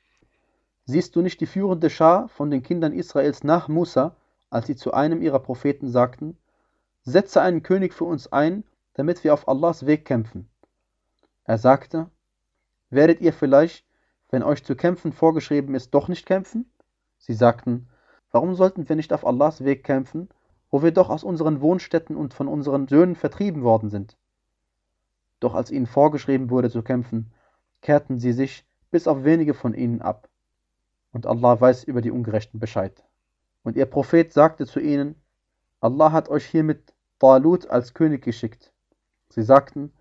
[0.85, 4.15] Siehst du nicht die führende Schar von den Kindern Israels nach Musa,
[4.49, 6.37] als sie zu einem ihrer Propheten sagten,
[7.03, 8.63] setze einen König für uns ein,
[8.93, 10.49] damit wir auf Allahs Weg kämpfen.
[11.43, 12.09] Er sagte,
[12.89, 13.85] werdet ihr vielleicht,
[14.29, 16.71] wenn euch zu kämpfen vorgeschrieben ist, doch nicht kämpfen?
[17.17, 17.87] Sie sagten,
[18.31, 20.29] warum sollten wir nicht auf Allahs Weg kämpfen,
[20.69, 24.17] wo wir doch aus unseren Wohnstätten und von unseren Söhnen vertrieben worden sind?
[25.39, 27.31] Doch als ihnen vorgeschrieben wurde zu kämpfen,
[27.81, 30.29] kehrten sie sich bis auf wenige von ihnen ab.
[31.11, 33.03] Und Allah weiß über die Ungerechten Bescheid.
[33.63, 35.15] Und ihr Prophet sagte zu ihnen,
[35.79, 38.73] Allah hat euch hiermit Talut als König geschickt.
[39.29, 39.93] Sie sagten,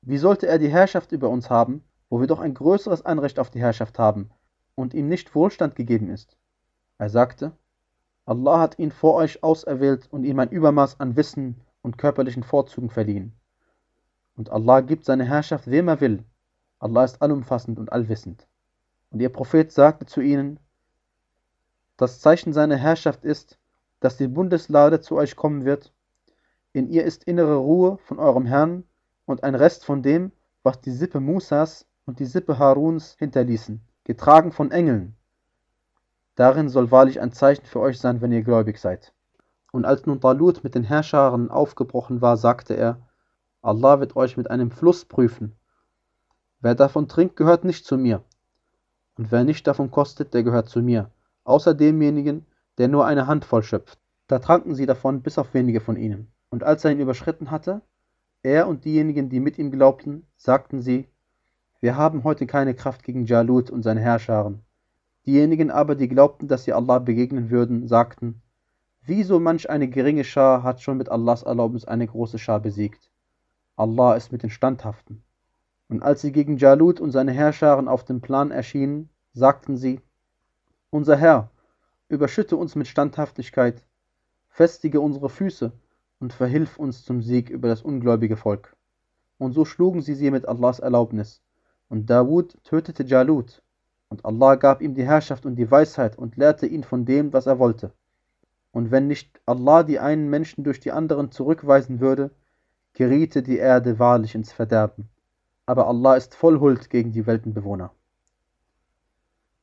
[0.00, 3.50] wie sollte er die Herrschaft über uns haben, wo wir doch ein größeres Anrecht auf
[3.50, 4.30] die Herrschaft haben
[4.74, 6.38] und ihm nicht Wohlstand gegeben ist?
[6.96, 7.52] Er sagte,
[8.24, 12.88] Allah hat ihn vor euch auserwählt und ihm ein Übermaß an Wissen und körperlichen Vorzügen
[12.88, 13.38] verliehen.
[14.34, 16.24] Und Allah gibt seine Herrschaft wem er will.
[16.78, 18.47] Allah ist allumfassend und allwissend.
[19.10, 20.60] Und ihr Prophet sagte zu ihnen,
[21.96, 23.58] das Zeichen seiner Herrschaft ist,
[24.00, 25.92] dass die Bundeslade zu euch kommen wird.
[26.72, 28.84] In ihr ist innere Ruhe von eurem Herrn
[29.24, 30.32] und ein Rest von dem,
[30.62, 35.16] was die Sippe Musas und die Sippe Haruns hinterließen, getragen von Engeln.
[36.36, 39.12] Darin soll wahrlich ein Zeichen für euch sein, wenn ihr gläubig seid.
[39.72, 43.08] Und als nun Talut mit den Herrscharen aufgebrochen war, sagte er,
[43.60, 45.56] Allah wird euch mit einem Fluss prüfen.
[46.60, 48.22] Wer davon trinkt, gehört nicht zu mir.
[49.18, 51.10] Und wer nicht davon kostet, der gehört zu mir
[51.48, 52.44] außer demjenigen,
[52.76, 53.98] der nur eine Handvoll schöpft.
[54.28, 56.30] Da tranken sie davon bis auf wenige von ihnen.
[56.50, 57.80] Und als er ihn überschritten hatte,
[58.42, 61.08] er und diejenigen, die mit ihm glaubten, sagten sie,
[61.80, 64.60] wir haben heute keine Kraft gegen Jalut und seine Herrscharen.
[65.26, 68.42] Diejenigen aber, die glaubten, dass sie Allah begegnen würden, sagten,
[69.06, 73.10] wieso manch eine geringe Schar hat schon mit Allahs Erlaubnis eine große Schar besiegt.
[73.76, 75.22] Allah ist mit den Standhaften.
[75.88, 80.00] Und als sie gegen Jalut und seine Herrscharen auf dem Plan erschienen, sagten sie,
[80.90, 81.50] unser Herr,
[82.08, 83.84] überschütte uns mit Standhaftigkeit,
[84.48, 85.72] festige unsere Füße
[86.20, 88.76] und verhilf uns zum Sieg über das ungläubige Volk.
[89.38, 91.40] Und so schlugen sie sie mit Allahs Erlaubnis.
[91.88, 93.62] Und Dawud tötete Jalut.
[94.08, 97.46] Und Allah gab ihm die Herrschaft und die Weisheit und lehrte ihn von dem, was
[97.46, 97.92] er wollte.
[98.72, 102.30] Und wenn nicht Allah die einen Menschen durch die anderen zurückweisen würde,
[102.94, 105.08] geriete die Erde wahrlich ins Verderben.
[105.68, 107.92] Aber Allah ist voll Huld gegen die Weltenbewohner.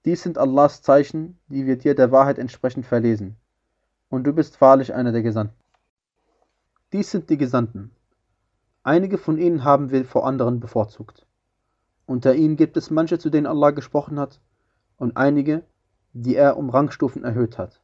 [0.05, 3.37] Dies sind Allahs Zeichen, die wir dir der Wahrheit entsprechend verlesen.
[4.09, 5.59] Und du bist wahrlich einer der Gesandten.
[6.93, 7.89] Dies sind die Gesandten.
[8.83, 11.25] Einige von ihnen haben wir vor anderen bevorzugt.
[12.05, 14.39] Unter ihnen gibt es manche, zu denen Allah gesprochen hat,
[14.97, 15.63] und einige,
[16.13, 17.81] die er um Rangstufen erhöht hat.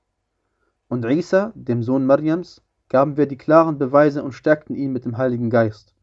[0.89, 5.17] Und Isa, dem Sohn Mariams, gaben wir die klaren Beweise und stärkten ihn mit dem
[5.17, 5.95] Heiligen Geist.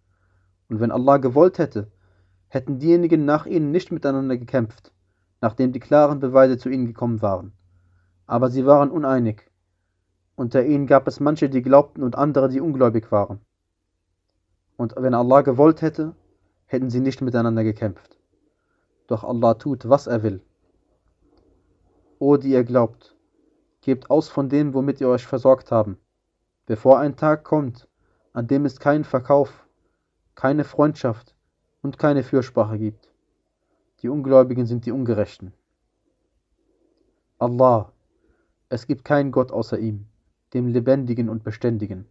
[0.69, 1.93] Und wenn Allah gewollt hätte,
[2.49, 4.93] hätten diejenigen nach ihnen nicht miteinander gekämpft,
[5.41, 7.53] nachdem die klaren Beweise zu ihnen gekommen waren.
[8.27, 9.51] Aber sie waren uneinig.
[10.35, 13.41] Unter ihnen gab es manche, die glaubten und andere, die ungläubig waren.
[14.77, 16.15] Und wenn Allah gewollt hätte,
[16.67, 18.19] hätten sie nicht miteinander gekämpft.
[19.09, 20.43] Doch Allah tut, was er will.
[22.19, 23.17] O die ihr glaubt,
[23.81, 25.99] gebt aus von dem, womit ihr euch versorgt haben,
[26.67, 27.89] bevor ein Tag kommt,
[28.33, 29.67] an dem es keinen Verkauf,
[30.35, 31.35] keine Freundschaft
[31.89, 33.09] und keine Fürsprache gibt.
[34.03, 35.55] Die Ungläubigen sind die Ungerechten.
[37.39, 37.91] Allah,
[38.69, 40.05] es gibt keinen Gott außer ihm,
[40.53, 42.05] dem Lebendigen und Beständigen.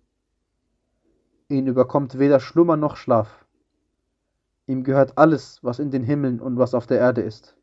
[1.48, 3.46] Ihn überkommt weder Schlummer noch Schlaf.
[4.66, 7.56] Ihm gehört alles, was in den Himmeln und was auf der Erde ist.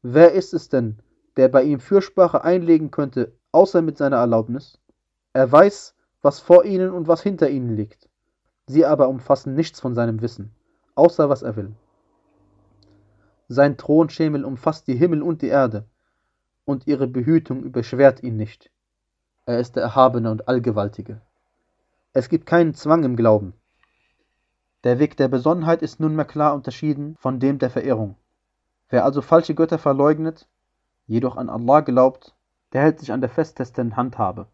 [0.00, 1.02] Wer ist es denn,
[1.36, 4.78] der bei ihm Fürsprache einlegen könnte, außer mit seiner Erlaubnis?
[5.34, 8.08] Er weiß, was vor ihnen und was hinter ihnen liegt.
[8.66, 10.54] Sie aber umfassen nichts von seinem Wissen,
[10.98, 11.72] außer was er will.
[13.48, 15.84] Sein Thronschemel umfasst die Himmel und die Erde,
[16.64, 18.70] und ihre Behütung überschwert ihn nicht.
[19.46, 21.22] Er ist der Erhabene und Allgewaltige.
[22.12, 23.54] Es gibt keinen Zwang im Glauben.
[24.84, 28.16] Der Weg der Besonnenheit ist nunmehr klar unterschieden von dem der Verehrung.
[28.90, 30.48] Wer also falsche Götter verleugnet,
[31.06, 32.34] jedoch an Allah glaubt,
[32.72, 34.46] der hält sich an der festesten Handhabe,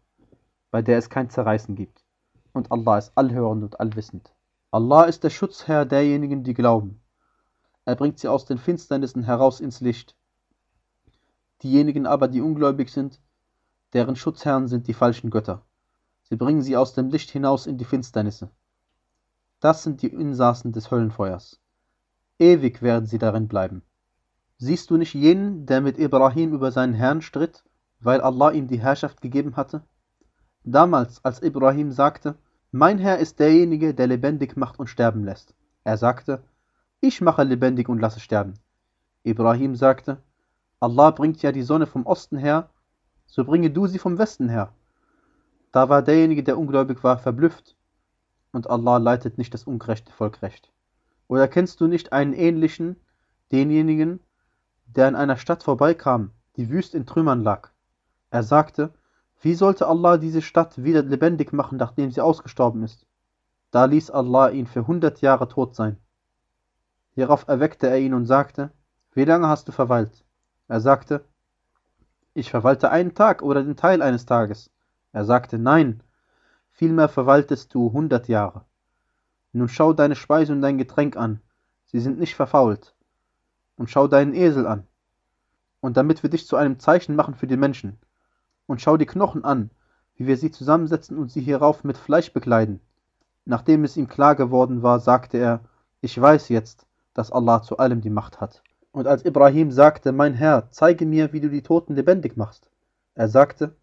[0.71, 2.03] bei der es kein Zerreißen gibt.
[2.53, 4.34] Und Allah ist allhörend und allwissend.
[4.75, 7.01] Allah ist der Schutzherr derjenigen, die glauben
[7.85, 10.17] er bringt sie aus den Finsternissen heraus ins Licht.
[11.61, 13.21] Diejenigen aber, die ungläubig sind,
[13.93, 15.63] deren Schutzherren sind die falschen Götter.
[16.23, 18.49] Sie bringen sie aus dem Licht hinaus in die Finsternisse.
[19.59, 21.61] Das sind die Insassen des Höllenfeuers.
[22.39, 23.83] ewig werden sie darin bleiben.
[24.57, 27.63] Siehst du nicht jenen, der mit Ibrahim über seinen Herrn stritt,
[27.99, 29.83] weil Allah ihm die Herrschaft gegeben hatte?
[30.63, 32.35] Damals, als Ibrahim sagte,
[32.75, 35.55] mein Herr ist derjenige, der lebendig macht und sterben lässt.
[35.85, 36.43] Er sagte,
[36.99, 38.55] ich mache lebendig und lasse sterben.
[39.23, 40.21] Ibrahim sagte,
[40.81, 42.69] Allah bringt ja die Sonne vom Osten her,
[43.27, 44.73] so bringe du sie vom Westen her.
[45.71, 47.77] Da war derjenige, der ungläubig war, verblüfft.
[48.51, 50.69] Und Allah leitet nicht das ungerechte Volk recht.
[51.29, 52.97] Oder kennst du nicht einen ähnlichen,
[53.53, 54.19] denjenigen,
[54.85, 57.69] der an einer Stadt vorbeikam, die wüst in Trümmern lag?
[58.31, 58.93] Er sagte,
[59.45, 63.05] wie sollte Allah diese Stadt wieder lebendig machen, nachdem sie ausgestorben ist?
[63.69, 65.97] Da ließ Allah ihn für hundert Jahre tot sein.
[67.13, 68.71] Hierauf erweckte er ihn und sagte,
[69.13, 70.25] wie lange hast du verweilt?
[70.67, 71.23] Er sagte,
[72.33, 74.71] ich verweilte einen Tag oder den Teil eines Tages.
[75.11, 76.01] Er sagte, nein,
[76.71, 78.65] vielmehr verwaltest du hundert Jahre.
[79.53, 81.39] Nun schau deine Speise und dein Getränk an,
[81.83, 82.95] sie sind nicht verfault.
[83.75, 84.87] Und schau deinen Esel an.
[85.81, 87.99] Und damit wir dich zu einem Zeichen machen für die Menschen.
[88.67, 89.69] Und schau die Knochen an,
[90.15, 92.79] wie wir sie zusammensetzen und sie hierauf mit Fleisch bekleiden.
[93.45, 95.61] Nachdem es ihm klar geworden war, sagte er,
[96.01, 98.63] ich weiß jetzt, dass Allah zu allem die Macht hat.
[98.91, 102.69] Und als Ibrahim sagte, mein Herr, zeige mir, wie du die Toten lebendig machst.
[103.13, 103.75] Er sagte,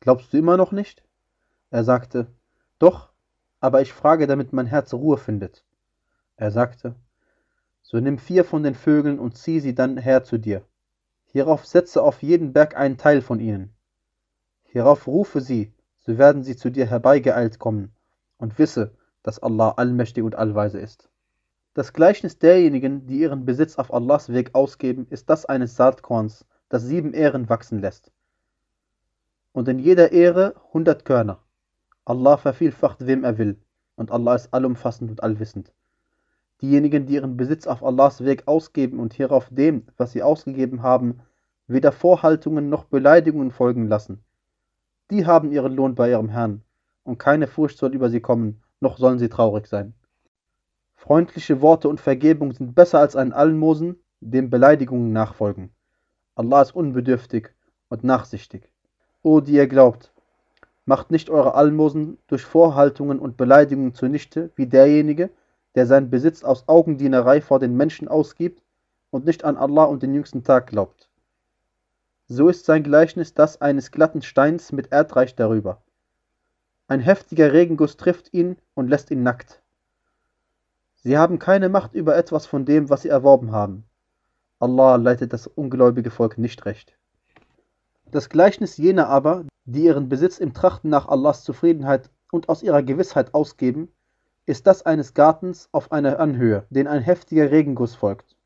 [0.00, 1.02] Glaubst du immer noch nicht?
[1.70, 2.26] Er sagte,
[2.78, 3.10] Doch,
[3.60, 5.64] aber ich frage, damit mein Herz Ruhe findet.
[6.36, 6.94] Er sagte,
[7.82, 10.62] So nimm vier von den Vögeln und zieh sie dann her zu dir.
[11.26, 13.75] Hierauf setze auf jeden Berg einen Teil von ihnen.
[14.66, 17.92] Hierauf rufe sie, so werden sie zu dir herbeigeeilt kommen,
[18.38, 18.92] und wisse,
[19.22, 21.08] dass Allah allmächtig und allweise ist.
[21.74, 26.82] Das Gleichnis derjenigen, die ihren Besitz auf Allahs Weg ausgeben, ist das eines Saatkorns, das
[26.82, 28.10] sieben Ähren wachsen lässt
[29.56, 31.38] und in jeder Ehre hundert Körner.
[32.04, 33.58] Allah vervielfacht, wem er will,
[33.94, 35.72] und Allah ist allumfassend und allwissend.
[36.60, 41.20] Diejenigen, die ihren Besitz auf Allahs Weg ausgeben und hierauf dem, was sie ausgegeben haben,
[41.68, 44.22] weder Vorhaltungen noch Beleidigungen folgen lassen,
[45.10, 46.62] die haben ihren Lohn bei ihrem Herrn,
[47.04, 49.94] und keine Furcht soll über sie kommen, noch sollen sie traurig sein.
[50.94, 55.70] Freundliche Worte und Vergebung sind besser als ein Almosen, dem Beleidigungen nachfolgen.
[56.34, 57.50] Allah ist unbedürftig
[57.88, 58.68] und nachsichtig.
[59.22, 60.12] O die ihr glaubt,
[60.84, 65.30] macht nicht eure Almosen durch Vorhaltungen und Beleidigungen zunichte, wie derjenige,
[65.74, 68.62] der seinen Besitz aus Augendienerei vor den Menschen ausgibt
[69.10, 71.08] und nicht an Allah und den jüngsten Tag glaubt.
[72.28, 75.82] So ist sein Gleichnis das eines glatten Steins mit Erdreich darüber.
[76.88, 79.62] Ein heftiger Regenguss trifft ihn und lässt ihn nackt.
[80.96, 83.84] Sie haben keine Macht über etwas von dem, was sie erworben haben.
[84.58, 86.98] Allah leitet das ungläubige Volk nicht recht.
[88.10, 92.82] Das Gleichnis jener aber, die ihren Besitz im Trachten nach Allahs Zufriedenheit und aus ihrer
[92.82, 93.92] Gewissheit ausgeben,
[94.46, 98.36] ist das eines Gartens auf einer Anhöhe, den ein heftiger Regenguss folgt.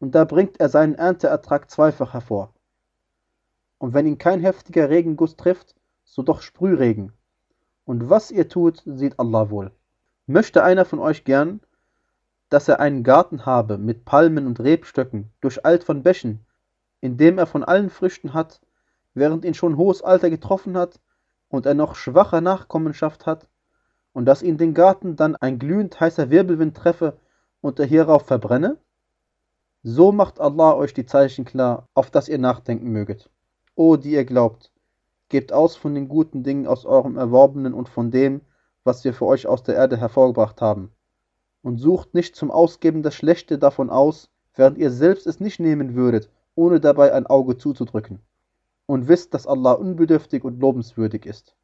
[0.00, 2.52] Und da bringt er seinen Ernteertrag zweifach hervor.
[3.78, 5.74] Und wenn ihn kein heftiger Regenguss trifft,
[6.04, 7.12] so doch Sprühregen.
[7.84, 9.70] Und was ihr tut, sieht Allah wohl.
[10.26, 11.60] Möchte einer von euch gern,
[12.48, 16.44] dass er einen Garten habe mit Palmen und Rebstöcken, durcheilt von Bächen,
[17.00, 18.60] in dem er von allen Früchten hat,
[19.14, 21.00] während ihn schon hohes Alter getroffen hat
[21.48, 23.48] und er noch schwache Nachkommenschaft hat,
[24.12, 27.18] und dass ihn den Garten dann ein glühend heißer Wirbelwind treffe
[27.60, 28.78] und er hierauf verbrenne?
[29.82, 33.28] So macht Allah euch die Zeichen klar, auf das ihr nachdenken möget.
[33.76, 34.72] O, die ihr glaubt,
[35.28, 38.40] gebt aus von den guten Dingen aus eurem Erworbenen und von dem,
[38.82, 40.90] was wir für euch aus der Erde hervorgebracht haben.
[41.62, 45.94] Und sucht nicht zum Ausgeben das Schlechte davon aus, während ihr selbst es nicht nehmen
[45.94, 48.20] würdet, ohne dabei ein Auge zuzudrücken
[48.86, 51.54] und wisst, dass Allah unbedürftig und lobenswürdig ist.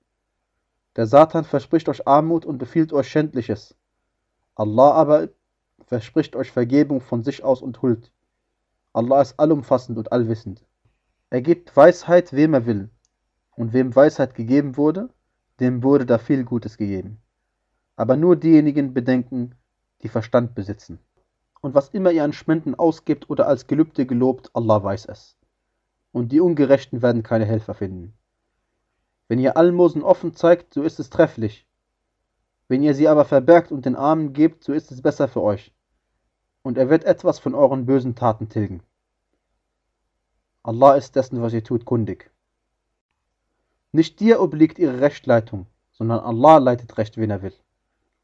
[0.97, 3.75] Der Satan verspricht euch Armut und befiehlt euch Schändliches.
[4.55, 5.29] Allah aber
[5.87, 8.13] verspricht euch Vergebung von sich aus und Huld.
[8.93, 10.63] Allah ist allumfassend und allwissend.
[11.33, 12.91] Er gibt Weisheit, wem er will,
[13.57, 15.09] und wem Weisheit gegeben wurde,
[15.61, 17.22] dem wurde da viel Gutes gegeben.
[17.97, 19.55] Aber nur diejenigen bedenken,
[20.03, 20.99] die Verstand besitzen.
[21.62, 25.39] Und was immer ihr an Spenden ausgibt oder als Gelübde gelobt, Allah weiß es
[26.12, 28.12] und die Ungerechten werden keine Helfer finden.
[29.28, 31.66] Wenn ihr Almosen offen zeigt, so ist es trefflich.
[32.68, 35.74] Wenn ihr sie aber verbergt und den Armen gebt, so ist es besser für euch.
[36.62, 38.83] Und er wird etwas von euren bösen Taten tilgen.
[40.63, 42.31] Allah ist dessen, was ihr tut, kundig.
[43.93, 47.55] Nicht dir obliegt ihre Rechtleitung, sondern Allah leitet Recht, wen er will.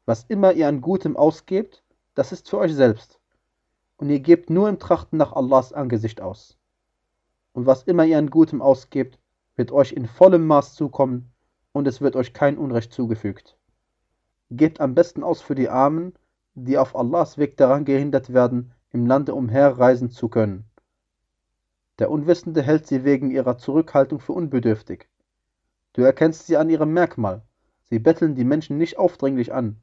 [0.05, 1.83] Was immer ihr an Gutem ausgebt,
[2.15, 3.19] das ist für euch selbst.
[3.97, 6.59] Und ihr gebt nur im Trachten nach Allahs Angesicht aus
[7.59, 9.19] und was immer ihr an Gutem ausgebt,
[9.57, 11.31] wird euch in vollem Maß zukommen,
[11.73, 13.57] und es wird euch kein Unrecht zugefügt.
[14.49, 16.13] Gebt am besten aus für die Armen,
[16.55, 20.68] die auf Allahs Weg daran gehindert werden, im Lande umherreisen zu können.
[21.99, 25.09] Der Unwissende hält sie wegen ihrer Zurückhaltung für unbedürftig.
[25.91, 27.41] Du erkennst sie an ihrem Merkmal.
[27.83, 29.81] Sie betteln die Menschen nicht aufdringlich an.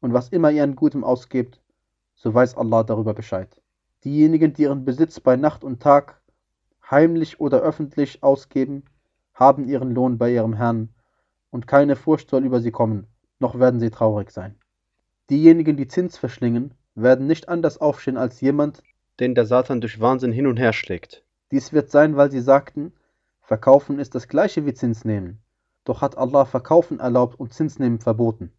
[0.00, 1.60] Und was immer ihr an Gutem ausgebt,
[2.16, 3.60] so weiß Allah darüber Bescheid.
[4.04, 6.20] Diejenigen, die ihren Besitz bei Nacht und Tag
[6.90, 8.84] heimlich oder öffentlich ausgeben,
[9.32, 10.88] haben ihren Lohn bei ihrem Herrn,
[11.50, 13.06] und keine Furcht soll über sie kommen,
[13.38, 14.56] noch werden sie traurig sein.
[15.30, 18.82] Diejenigen, die Zins verschlingen, werden nicht anders aufstehen als jemand,
[19.20, 21.25] den der Satan durch Wahnsinn hin und her schlägt.
[21.50, 22.92] Dies wird sein, weil sie sagten,
[23.40, 25.40] Verkaufen ist das gleiche wie Zins nehmen.
[25.84, 28.52] Doch hat Allah Verkaufen erlaubt und Zins nehmen verboten.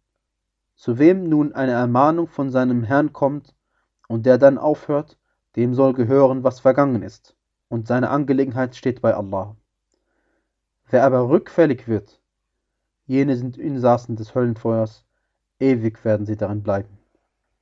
[0.76, 3.54] Zu wem nun eine Ermahnung von seinem Herrn kommt
[4.08, 5.18] und der dann aufhört,
[5.56, 7.36] dem soll gehören, was vergangen ist,
[7.68, 9.56] und seine Angelegenheit steht bei Allah.
[10.88, 12.20] Wer aber rückfällig wird,
[13.06, 15.04] jene sind Insassen des Höllenfeuers,
[15.58, 16.98] ewig werden sie darin bleiben.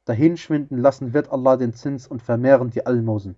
[0.04, 3.36] Dahinschwinden lassen wird Allah den Zins und vermehren die Almosen.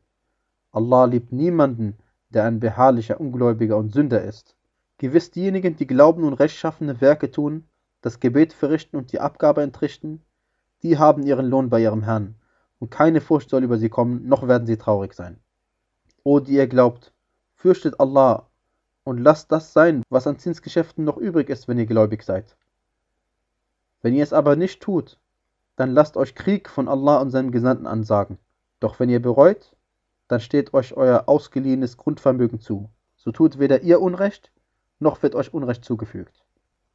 [0.79, 1.99] Allah liebt niemanden,
[2.29, 4.55] der ein beharrlicher Ungläubiger und Sünder ist.
[4.99, 7.65] Gewiss diejenigen, die glauben und rechtschaffene Werke tun,
[8.01, 10.23] das Gebet verrichten und die Abgabe entrichten,
[10.85, 12.37] die haben ihren Lohn bei ihrem Herrn,
[12.79, 15.41] und keine Furcht soll über sie kommen, noch werden sie traurig sein.
[16.23, 17.13] O die ihr glaubt,
[17.57, 18.47] fürchtet Allah
[19.03, 22.57] und lasst das sein, was an Zinsgeschäften noch übrig ist, wenn ihr gläubig seid.
[24.01, 25.19] Wenn ihr es aber nicht tut,
[25.75, 28.39] dann lasst euch Krieg von Allah und seinem Gesandten ansagen.
[28.79, 29.75] Doch wenn ihr bereut,
[30.29, 32.91] dann steht euch euer ausgeliehenes Grundvermögen zu.
[33.17, 34.53] So tut weder ihr Unrecht,
[35.01, 36.45] noch wird euch Unrecht zugefügt.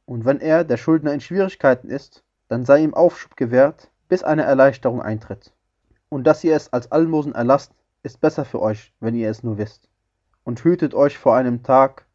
[0.06, 4.42] Und wenn er, der Schuldner, in Schwierigkeiten ist, dann sei ihm Aufschub gewährt, bis eine
[4.42, 5.52] Erleichterung eintritt.
[6.08, 7.72] Und dass ihr es als Almosen erlasst,
[8.02, 9.88] ist besser für euch, wenn ihr es nur wisst.
[10.44, 12.06] Und hütet euch vor einem Tag,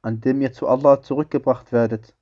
[0.00, 2.14] an dem ihr zu Allah zurückgebracht werdet.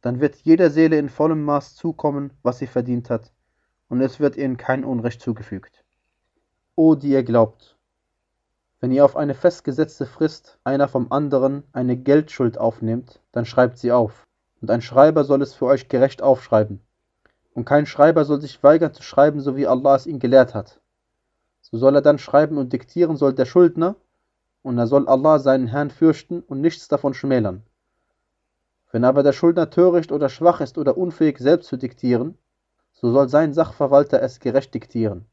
[0.00, 3.32] Dann wird jeder Seele in vollem Maß zukommen, was sie verdient hat,
[3.88, 5.81] und es wird ihnen kein Unrecht zugefügt.
[6.74, 7.76] O die ihr glaubt,
[8.80, 13.92] wenn ihr auf eine festgesetzte Frist einer vom anderen eine Geldschuld aufnehmt, dann schreibt sie
[13.92, 14.26] auf,
[14.62, 16.80] und ein Schreiber soll es für euch gerecht aufschreiben.
[17.52, 20.80] Und kein Schreiber soll sich weigern zu schreiben, so wie Allah es ihn gelehrt hat.
[21.60, 23.96] So soll er dann schreiben und diktieren soll der Schuldner,
[24.62, 27.64] und er soll Allah seinen Herrn fürchten und nichts davon schmälern.
[28.90, 32.38] Wenn aber der Schuldner töricht oder schwach ist oder unfähig selbst zu diktieren,
[32.94, 35.26] so soll sein Sachverwalter es gerecht diktieren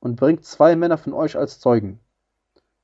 [0.00, 2.00] und bringt zwei Männer von euch als Zeugen.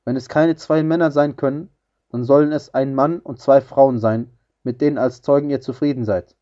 [0.04, 1.70] Wenn es keine zwei Männer sein können,
[2.10, 4.30] dann sollen es ein Mann und zwei Frauen sein,
[4.62, 6.36] mit denen als Zeugen ihr zufrieden seid.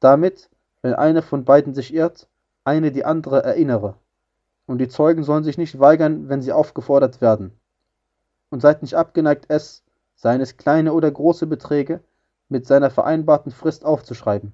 [0.00, 0.48] Damit,
[0.82, 2.28] wenn eine von beiden sich irrt,
[2.64, 3.96] eine die andere erinnere.
[4.66, 7.52] Und die Zeugen sollen sich nicht weigern, wenn sie aufgefordert werden.
[8.50, 9.84] Und seid nicht abgeneigt, es,
[10.14, 12.00] seien es kleine oder große Beträge,
[12.48, 14.52] mit seiner vereinbarten Frist aufzuschreiben.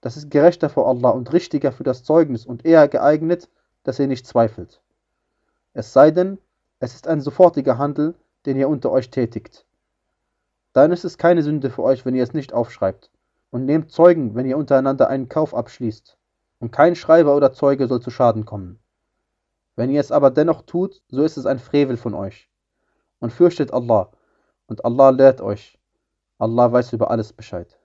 [0.00, 3.48] Das ist gerechter vor Allah und richtiger für das Zeugnis und eher geeignet,
[3.84, 4.82] dass ihr nicht zweifelt.
[5.72, 6.38] Es sei denn,
[6.80, 8.14] es ist ein sofortiger Handel,
[8.46, 9.64] den ihr unter euch tätigt.
[10.72, 13.10] Dann ist es keine Sünde für euch, wenn ihr es nicht aufschreibt.
[13.50, 16.18] Und nehmt Zeugen, wenn ihr untereinander einen Kauf abschließt.
[16.58, 18.80] Und kein Schreiber oder Zeuge soll zu Schaden kommen.
[19.76, 22.48] Wenn ihr es aber dennoch tut, so ist es ein Frevel von euch.
[23.20, 24.10] Und fürchtet Allah.
[24.66, 25.78] Und Allah lehrt euch.
[26.38, 27.78] Allah weiß über alles Bescheid.